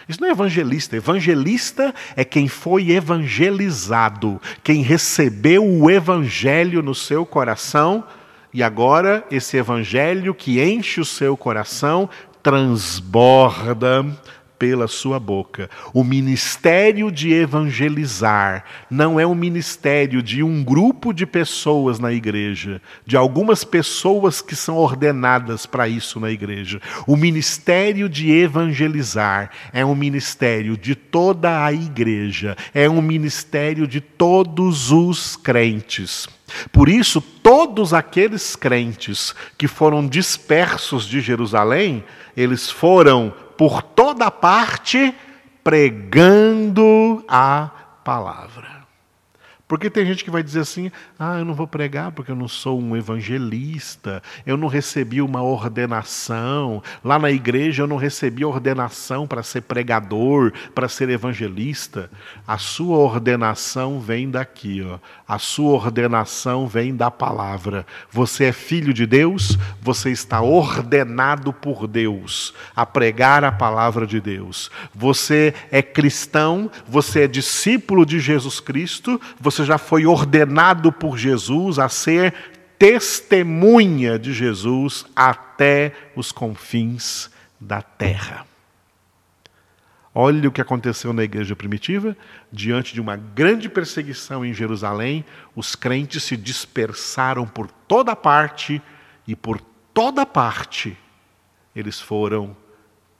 Isso 0.09 0.21
não 0.21 0.29
é 0.29 0.33
evangelista. 0.33 0.97
Evangelista 0.97 1.95
é 2.17 2.25
quem 2.25 2.49
foi 2.49 2.91
evangelizado, 2.91 4.41
quem 4.63 4.83
recebeu 4.83 5.65
o 5.65 5.91
evangelho 5.91 6.83
no 6.83 6.95
seu 6.95 7.25
coração 7.25 8.05
e 8.53 8.63
agora 8.63 9.25
esse 9.31 9.57
evangelho 9.57 10.35
que 10.35 10.63
enche 10.63 11.01
o 11.01 11.05
seu 11.05 11.37
coração 11.37 12.09
transborda 12.43 14.07
pela 14.59 14.89
sua 14.89 15.19
boca. 15.19 15.69
O 15.93 16.05
ministério 16.05 17.11
de 17.11 17.33
evangelizar 17.33 18.65
não 18.91 19.19
é 19.19 19.27
um 19.27 19.35
ministério 19.35 20.23
de 20.23 20.43
um 20.43 20.63
grupo 20.63 21.13
de 21.13 21.27
pessoas 21.27 21.99
na 21.99 22.13
igreja, 22.13 22.81
de 23.07 23.17
algumas 23.17 23.65
pessoas 23.65 24.41
que 24.41 24.57
são 24.57 24.77
ordenadas 24.77 25.67
para 25.67 25.89
isso 25.89 26.21
na 26.21 26.31
igreja. 26.31 26.81
O 27.07 27.17
ministério 27.17 28.09
de 28.09 28.31
evangelizar 28.31 29.51
é 29.73 29.85
um 29.85 29.95
ministério 29.95 30.77
de 30.77 30.95
toda 30.95 31.65
a 31.65 31.73
igreja, 31.73 32.57
é 32.73 32.89
um 32.89 33.03
ministério 33.03 33.87
de 33.87 34.01
todos 34.01 34.91
os 34.91 35.37
crentes. 35.37 36.29
Por 36.73 36.89
isso, 36.89 37.21
todos 37.21 37.93
aqueles 37.95 38.55
crentes 38.55 39.35
que 39.57 39.67
foram 39.67 40.07
dispersos 40.07 41.07
de 41.07 41.21
Jerusalém, 41.21 42.05
eles 42.37 42.71
foram 42.71 43.35
por 43.57 43.83
toda 43.83 44.31
parte 44.31 45.15
pregando 45.63 47.25
a 47.29 47.71
palavra. 48.05 48.84
Porque 49.67 49.89
tem 49.89 50.05
gente 50.05 50.23
que 50.23 50.31
vai 50.31 50.43
dizer 50.43 50.61
assim: 50.61 50.91
ah, 51.19 51.39
eu 51.39 51.45
não 51.45 51.55
vou 51.55 51.67
pregar 51.67 52.13
porque 52.13 52.31
eu 52.31 52.37
não 52.37 52.49
sou 52.49 52.79
um 52.81 52.95
evangelista, 52.95 54.23
eu 54.45 54.57
não 54.57 54.69
recebi 54.69 55.23
uma 55.23 55.43
ordenação, 55.43 56.83
lá 57.03 57.19
na 57.19 57.31
igreja 57.31 57.83
eu 57.83 57.87
não 57.87 57.97
recebi 57.97 58.45
ordenação 58.45 59.27
para 59.27 59.43
ser 59.43 59.63
pregador, 59.63 60.53
para 60.75 60.89
ser 60.89 61.09
evangelista. 61.09 62.11
A 62.47 62.59
sua 62.59 62.99
ordenação 62.99 64.01
vem 64.01 64.31
daqui, 64.31 64.87
ó. 64.87 64.99
a 65.27 65.39
sua 65.39 65.73
ordenação 65.73 66.67
vem 66.67 66.95
da 66.95 67.11
palavra. 67.11 67.87
Você 68.11 68.45
é 68.45 68.53
filho 68.53 68.93
de 68.93 69.07
Deus, 69.07 69.59
você 69.81 70.11
está 70.11 70.43
ordenado 70.43 71.55
por 71.55 71.87
Deus 71.87 72.53
a 72.77 72.85
pregar 72.85 73.45
a 73.45 73.53
palavra 73.53 74.07
de 74.07 74.21
Deus. 74.21 74.71
Você 74.95 75.55
é 75.71 75.81
cristão, 75.81 76.71
você 76.87 77.23
é 77.23 77.27
discípulo 77.27 78.05
de 78.05 78.21
Jesus 78.21 78.61
Cristo, 78.61 79.19
você 79.41 79.54
você 79.55 79.65
já 79.65 79.79
foi 79.79 80.07
ordenado 80.07 80.93
por 80.93 81.17
Jesus 81.17 81.79
a 81.79 81.89
ser 81.89 82.35
testemunha 82.79 84.19
de 84.19 84.33
Jesus 84.33 85.07
até 85.15 85.93
os 86.17 86.33
confins 86.33 87.31
da 87.61 87.81
terra. 87.81 88.47
Olha 90.15 90.49
o 90.49 90.53
que 90.53 90.61
aconteceu 90.61 91.13
na 91.13 91.25
igreja 91.25 91.57
primitiva. 91.57 92.17
Diante 92.53 92.95
de 92.95 93.01
uma 93.01 93.17
grande 93.17 93.69
perseguição 93.69 94.45
em 94.45 94.55
Jerusalém, 94.55 95.25
os 95.57 95.75
crentes 95.75 96.23
se 96.23 96.37
dispersaram 96.37 97.47
por 97.47 97.69
toda 97.89 98.15
parte 98.15 98.81
e 99.27 99.35
por 99.35 99.61
toda 99.93 100.25
parte 100.25 100.97
eles 101.75 102.01
foram 102.01 102.57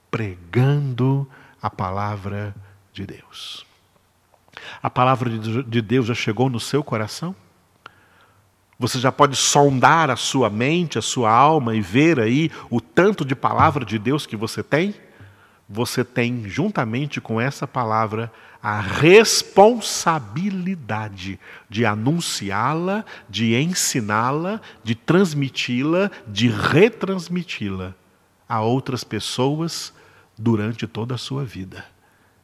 pregando 0.09 1.29
a 1.61 1.69
palavra 1.69 2.55
de 2.93 3.05
Deus. 3.05 3.65
A 4.81 4.89
palavra 4.89 5.29
de 5.29 5.81
Deus 5.81 6.07
já 6.07 6.13
chegou 6.13 6.49
no 6.49 6.59
seu 6.59 6.83
coração? 6.83 7.35
Você 8.77 8.99
já 8.99 9.09
pode 9.11 9.37
sondar 9.37 10.09
a 10.09 10.15
sua 10.15 10.49
mente, 10.49 10.97
a 10.97 11.01
sua 11.01 11.31
alma 11.31 11.75
e 11.75 11.81
ver 11.81 12.19
aí 12.19 12.51
o 12.69 12.81
tanto 12.81 13.23
de 13.23 13.33
palavra 13.33 13.85
de 13.85 13.97
Deus 13.97 14.25
que 14.25 14.35
você 14.35 14.61
tem? 14.61 14.93
Você 15.67 16.03
tem, 16.03 16.47
juntamente 16.47 17.19
com 17.21 17.41
essa 17.41 17.65
palavra, 17.65 18.31
a 18.61 18.79
responsabilidade 18.79 21.39
de 21.69 21.85
anunciá-la, 21.85 23.05
de 23.29 23.55
ensiná-la, 23.55 24.61
de 24.83 24.93
transmiti-la, 24.93 26.11
de 26.27 26.49
retransmiti-la 26.49 27.95
a 28.47 28.61
outras 28.61 29.03
pessoas 29.03 29.91
durante 30.37 30.85
toda 30.85 31.15
a 31.15 31.17
sua 31.17 31.43
vida. 31.45 31.83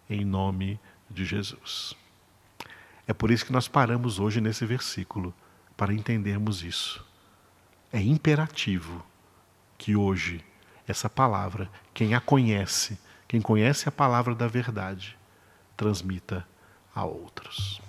Em 0.09 0.25
nome 0.25 0.79
de 1.09 1.25
Jesus. 1.25 2.00
É 3.11 3.13
por 3.13 3.29
isso 3.29 3.45
que 3.45 3.51
nós 3.51 3.67
paramos 3.67 4.19
hoje 4.19 4.39
nesse 4.39 4.65
versículo, 4.65 5.33
para 5.75 5.93
entendermos 5.93 6.63
isso. 6.63 7.05
É 7.91 8.01
imperativo 8.01 9.05
que 9.77 9.97
hoje 9.97 10.41
essa 10.87 11.09
palavra, 11.09 11.69
quem 11.93 12.15
a 12.15 12.21
conhece, 12.21 12.97
quem 13.27 13.41
conhece 13.41 13.89
a 13.89 13.91
palavra 13.91 14.33
da 14.33 14.47
verdade, 14.47 15.17
transmita 15.75 16.47
a 16.95 17.03
outros. 17.03 17.81